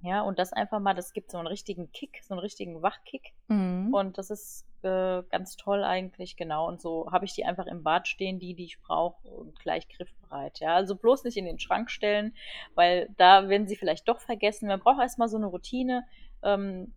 ja, 0.00 0.22
und 0.22 0.38
das 0.38 0.52
einfach 0.52 0.78
mal, 0.78 0.94
das 0.94 1.12
gibt 1.12 1.30
so 1.30 1.38
einen 1.38 1.48
richtigen 1.48 1.90
Kick, 1.90 2.20
so 2.22 2.34
einen 2.34 2.40
richtigen 2.40 2.82
Wachkick. 2.82 3.32
Mhm. 3.48 3.92
Und 3.92 4.16
das 4.16 4.30
ist 4.30 4.64
äh, 4.82 5.22
ganz 5.30 5.56
toll 5.56 5.82
eigentlich, 5.82 6.36
genau. 6.36 6.68
Und 6.68 6.80
so 6.80 7.10
habe 7.10 7.24
ich 7.24 7.34
die 7.34 7.44
einfach 7.44 7.66
im 7.66 7.82
Bad 7.82 8.06
stehen, 8.06 8.38
die, 8.38 8.54
die 8.54 8.64
ich 8.64 8.80
brauche, 8.80 9.26
und 9.28 9.58
gleich 9.58 9.88
griffbereit. 9.88 10.60
Ja, 10.60 10.74
also 10.74 10.94
bloß 10.94 11.24
nicht 11.24 11.36
in 11.36 11.46
den 11.46 11.58
Schrank 11.58 11.90
stellen, 11.90 12.32
weil 12.76 13.08
da 13.16 13.48
werden 13.48 13.66
sie 13.66 13.74
vielleicht 13.74 14.08
doch 14.08 14.20
vergessen. 14.20 14.68
Man 14.68 14.80
braucht 14.80 15.00
erstmal 15.00 15.28
so 15.28 15.36
eine 15.36 15.46
Routine, 15.46 16.06
ähm, 16.44 16.94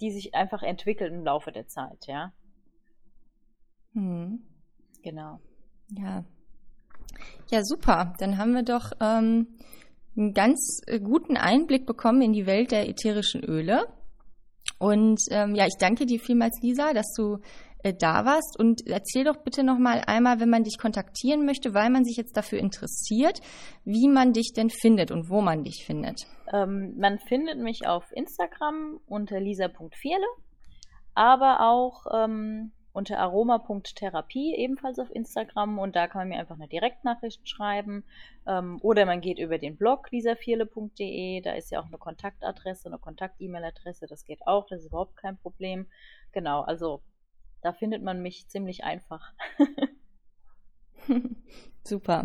die 0.00 0.12
sich 0.12 0.34
einfach 0.34 0.62
entwickelt 0.62 1.12
im 1.12 1.24
Laufe 1.24 1.50
der 1.50 1.66
Zeit, 1.66 2.06
ja. 2.06 2.32
Mhm. 3.94 4.44
Genau. 5.02 5.40
Ja. 5.90 6.24
Ja, 7.50 7.64
super. 7.64 8.14
Dann 8.18 8.38
haben 8.38 8.54
wir 8.54 8.62
doch 8.62 8.92
ähm, 9.00 9.58
einen 10.16 10.32
ganz 10.32 10.80
äh, 10.86 11.00
guten 11.00 11.36
Einblick 11.36 11.86
bekommen 11.86 12.22
in 12.22 12.32
die 12.32 12.46
Welt 12.46 12.70
der 12.70 12.88
ätherischen 12.88 13.44
Öle. 13.44 13.86
Und 14.78 15.20
ähm, 15.30 15.54
ja, 15.54 15.66
ich 15.66 15.76
danke 15.78 16.06
dir 16.06 16.18
vielmals, 16.18 16.58
Lisa, 16.62 16.92
dass 16.92 17.12
du 17.16 17.38
äh, 17.84 17.94
da 17.94 18.24
warst. 18.24 18.58
Und 18.58 18.86
erzähl 18.86 19.24
doch 19.24 19.36
bitte 19.44 19.62
noch 19.62 19.78
mal 19.78 20.02
einmal, 20.06 20.40
wenn 20.40 20.50
man 20.50 20.64
dich 20.64 20.78
kontaktieren 20.78 21.44
möchte, 21.44 21.74
weil 21.74 21.90
man 21.90 22.04
sich 22.04 22.16
jetzt 22.16 22.36
dafür 22.36 22.58
interessiert, 22.58 23.40
wie 23.84 24.08
man 24.08 24.32
dich 24.32 24.52
denn 24.56 24.70
findet 24.70 25.10
und 25.10 25.28
wo 25.28 25.40
man 25.40 25.62
dich 25.62 25.84
findet. 25.86 26.22
Ähm, 26.52 26.94
man 26.98 27.18
findet 27.28 27.58
mich 27.58 27.86
auf 27.86 28.04
Instagram 28.12 29.00
unter 29.06 29.38
lisa.vierle, 29.38 30.26
aber 31.14 31.60
auch 31.60 32.06
ähm, 32.24 32.72
unter 32.94 33.18
aroma.therapie, 33.18 34.54
ebenfalls 34.54 34.98
auf 35.00 35.10
Instagram. 35.10 35.78
Und 35.78 35.96
da 35.96 36.06
kann 36.06 36.20
man 36.20 36.28
mir 36.28 36.38
einfach 36.38 36.54
eine 36.54 36.68
Direktnachricht 36.68 37.46
schreiben. 37.48 38.04
Ähm, 38.46 38.78
oder 38.82 39.04
man 39.04 39.20
geht 39.20 39.38
über 39.38 39.58
den 39.58 39.76
Blog 39.76 40.10
lisafierle.de. 40.12 41.40
Da 41.42 41.52
ist 41.54 41.72
ja 41.72 41.80
auch 41.80 41.86
eine 41.86 41.98
Kontaktadresse, 41.98 42.86
eine 42.86 42.98
Kontakt-E-Mail-Adresse. 42.98 44.06
Das 44.06 44.24
geht 44.24 44.46
auch, 44.46 44.66
das 44.68 44.80
ist 44.80 44.86
überhaupt 44.86 45.16
kein 45.16 45.36
Problem. 45.36 45.86
Genau, 46.32 46.62
also 46.62 47.02
da 47.62 47.72
findet 47.72 48.02
man 48.02 48.22
mich 48.22 48.46
ziemlich 48.48 48.84
einfach. 48.84 49.32
Super. 51.84 52.24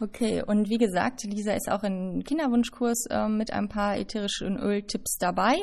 Okay, 0.00 0.42
und 0.42 0.68
wie 0.68 0.78
gesagt, 0.78 1.24
Lisa 1.24 1.52
ist 1.52 1.70
auch 1.70 1.82
in 1.82 2.22
Kinderwunschkurs 2.24 3.06
äh, 3.10 3.28
mit 3.28 3.52
ein 3.52 3.68
paar 3.68 3.96
ätherischen 3.96 4.56
Öltipps 4.56 5.18
dabei. 5.18 5.56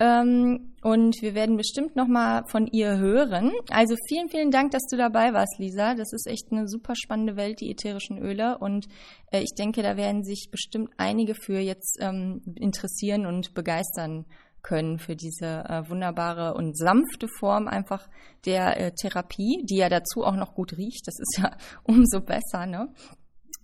Ähm, 0.00 0.74
und 0.82 1.22
wir 1.22 1.34
werden 1.34 1.56
bestimmt 1.56 1.94
nochmal 1.94 2.42
von 2.48 2.66
ihr 2.66 2.98
hören. 2.98 3.52
Also 3.70 3.94
vielen, 4.08 4.28
vielen 4.28 4.50
Dank, 4.50 4.72
dass 4.72 4.82
du 4.90 4.96
dabei 4.96 5.32
warst, 5.32 5.58
Lisa. 5.58 5.94
Das 5.94 6.12
ist 6.12 6.26
echt 6.26 6.50
eine 6.50 6.66
super 6.68 6.94
spannende 6.96 7.36
Welt, 7.36 7.60
die 7.60 7.70
ätherischen 7.70 8.18
Öle. 8.18 8.58
Und 8.58 8.86
äh, 9.30 9.40
ich 9.40 9.54
denke, 9.56 9.82
da 9.82 9.96
werden 9.96 10.24
sich 10.24 10.48
bestimmt 10.50 10.90
einige 10.96 11.34
für 11.34 11.58
jetzt 11.58 11.98
ähm, 12.00 12.42
interessieren 12.56 13.24
und 13.24 13.54
begeistern 13.54 14.26
können 14.62 14.98
für 14.98 15.14
diese 15.14 15.64
äh, 15.68 15.88
wunderbare 15.88 16.54
und 16.54 16.76
sanfte 16.76 17.28
Form 17.38 17.68
einfach 17.68 18.08
der 18.46 18.80
äh, 18.80 18.92
Therapie, 18.92 19.62
die 19.64 19.76
ja 19.76 19.88
dazu 19.88 20.24
auch 20.24 20.34
noch 20.34 20.54
gut 20.54 20.76
riecht. 20.76 21.06
Das 21.06 21.18
ist 21.20 21.38
ja 21.38 21.56
umso 21.84 22.20
besser, 22.20 22.66
ne? 22.66 22.88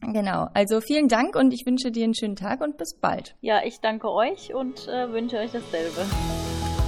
Genau, 0.02 0.48
also 0.54 0.80
vielen 0.80 1.08
Dank 1.08 1.36
und 1.36 1.52
ich 1.52 1.64
wünsche 1.66 1.90
dir 1.90 2.04
einen 2.04 2.14
schönen 2.14 2.36
Tag 2.36 2.60
und 2.62 2.78
bis 2.78 2.94
bald. 2.94 3.36
Ja, 3.40 3.62
ich 3.64 3.80
danke 3.80 4.10
euch 4.10 4.54
und 4.54 4.88
äh, 4.88 5.12
wünsche 5.12 5.36
euch 5.36 5.52
dasselbe. 5.52 6.06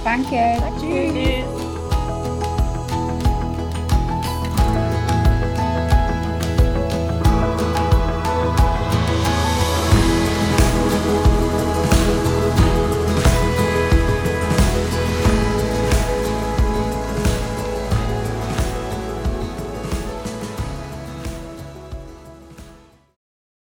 Danke. 0.03 0.57
Danke. 0.59 0.79
Tschüss. 0.81 1.82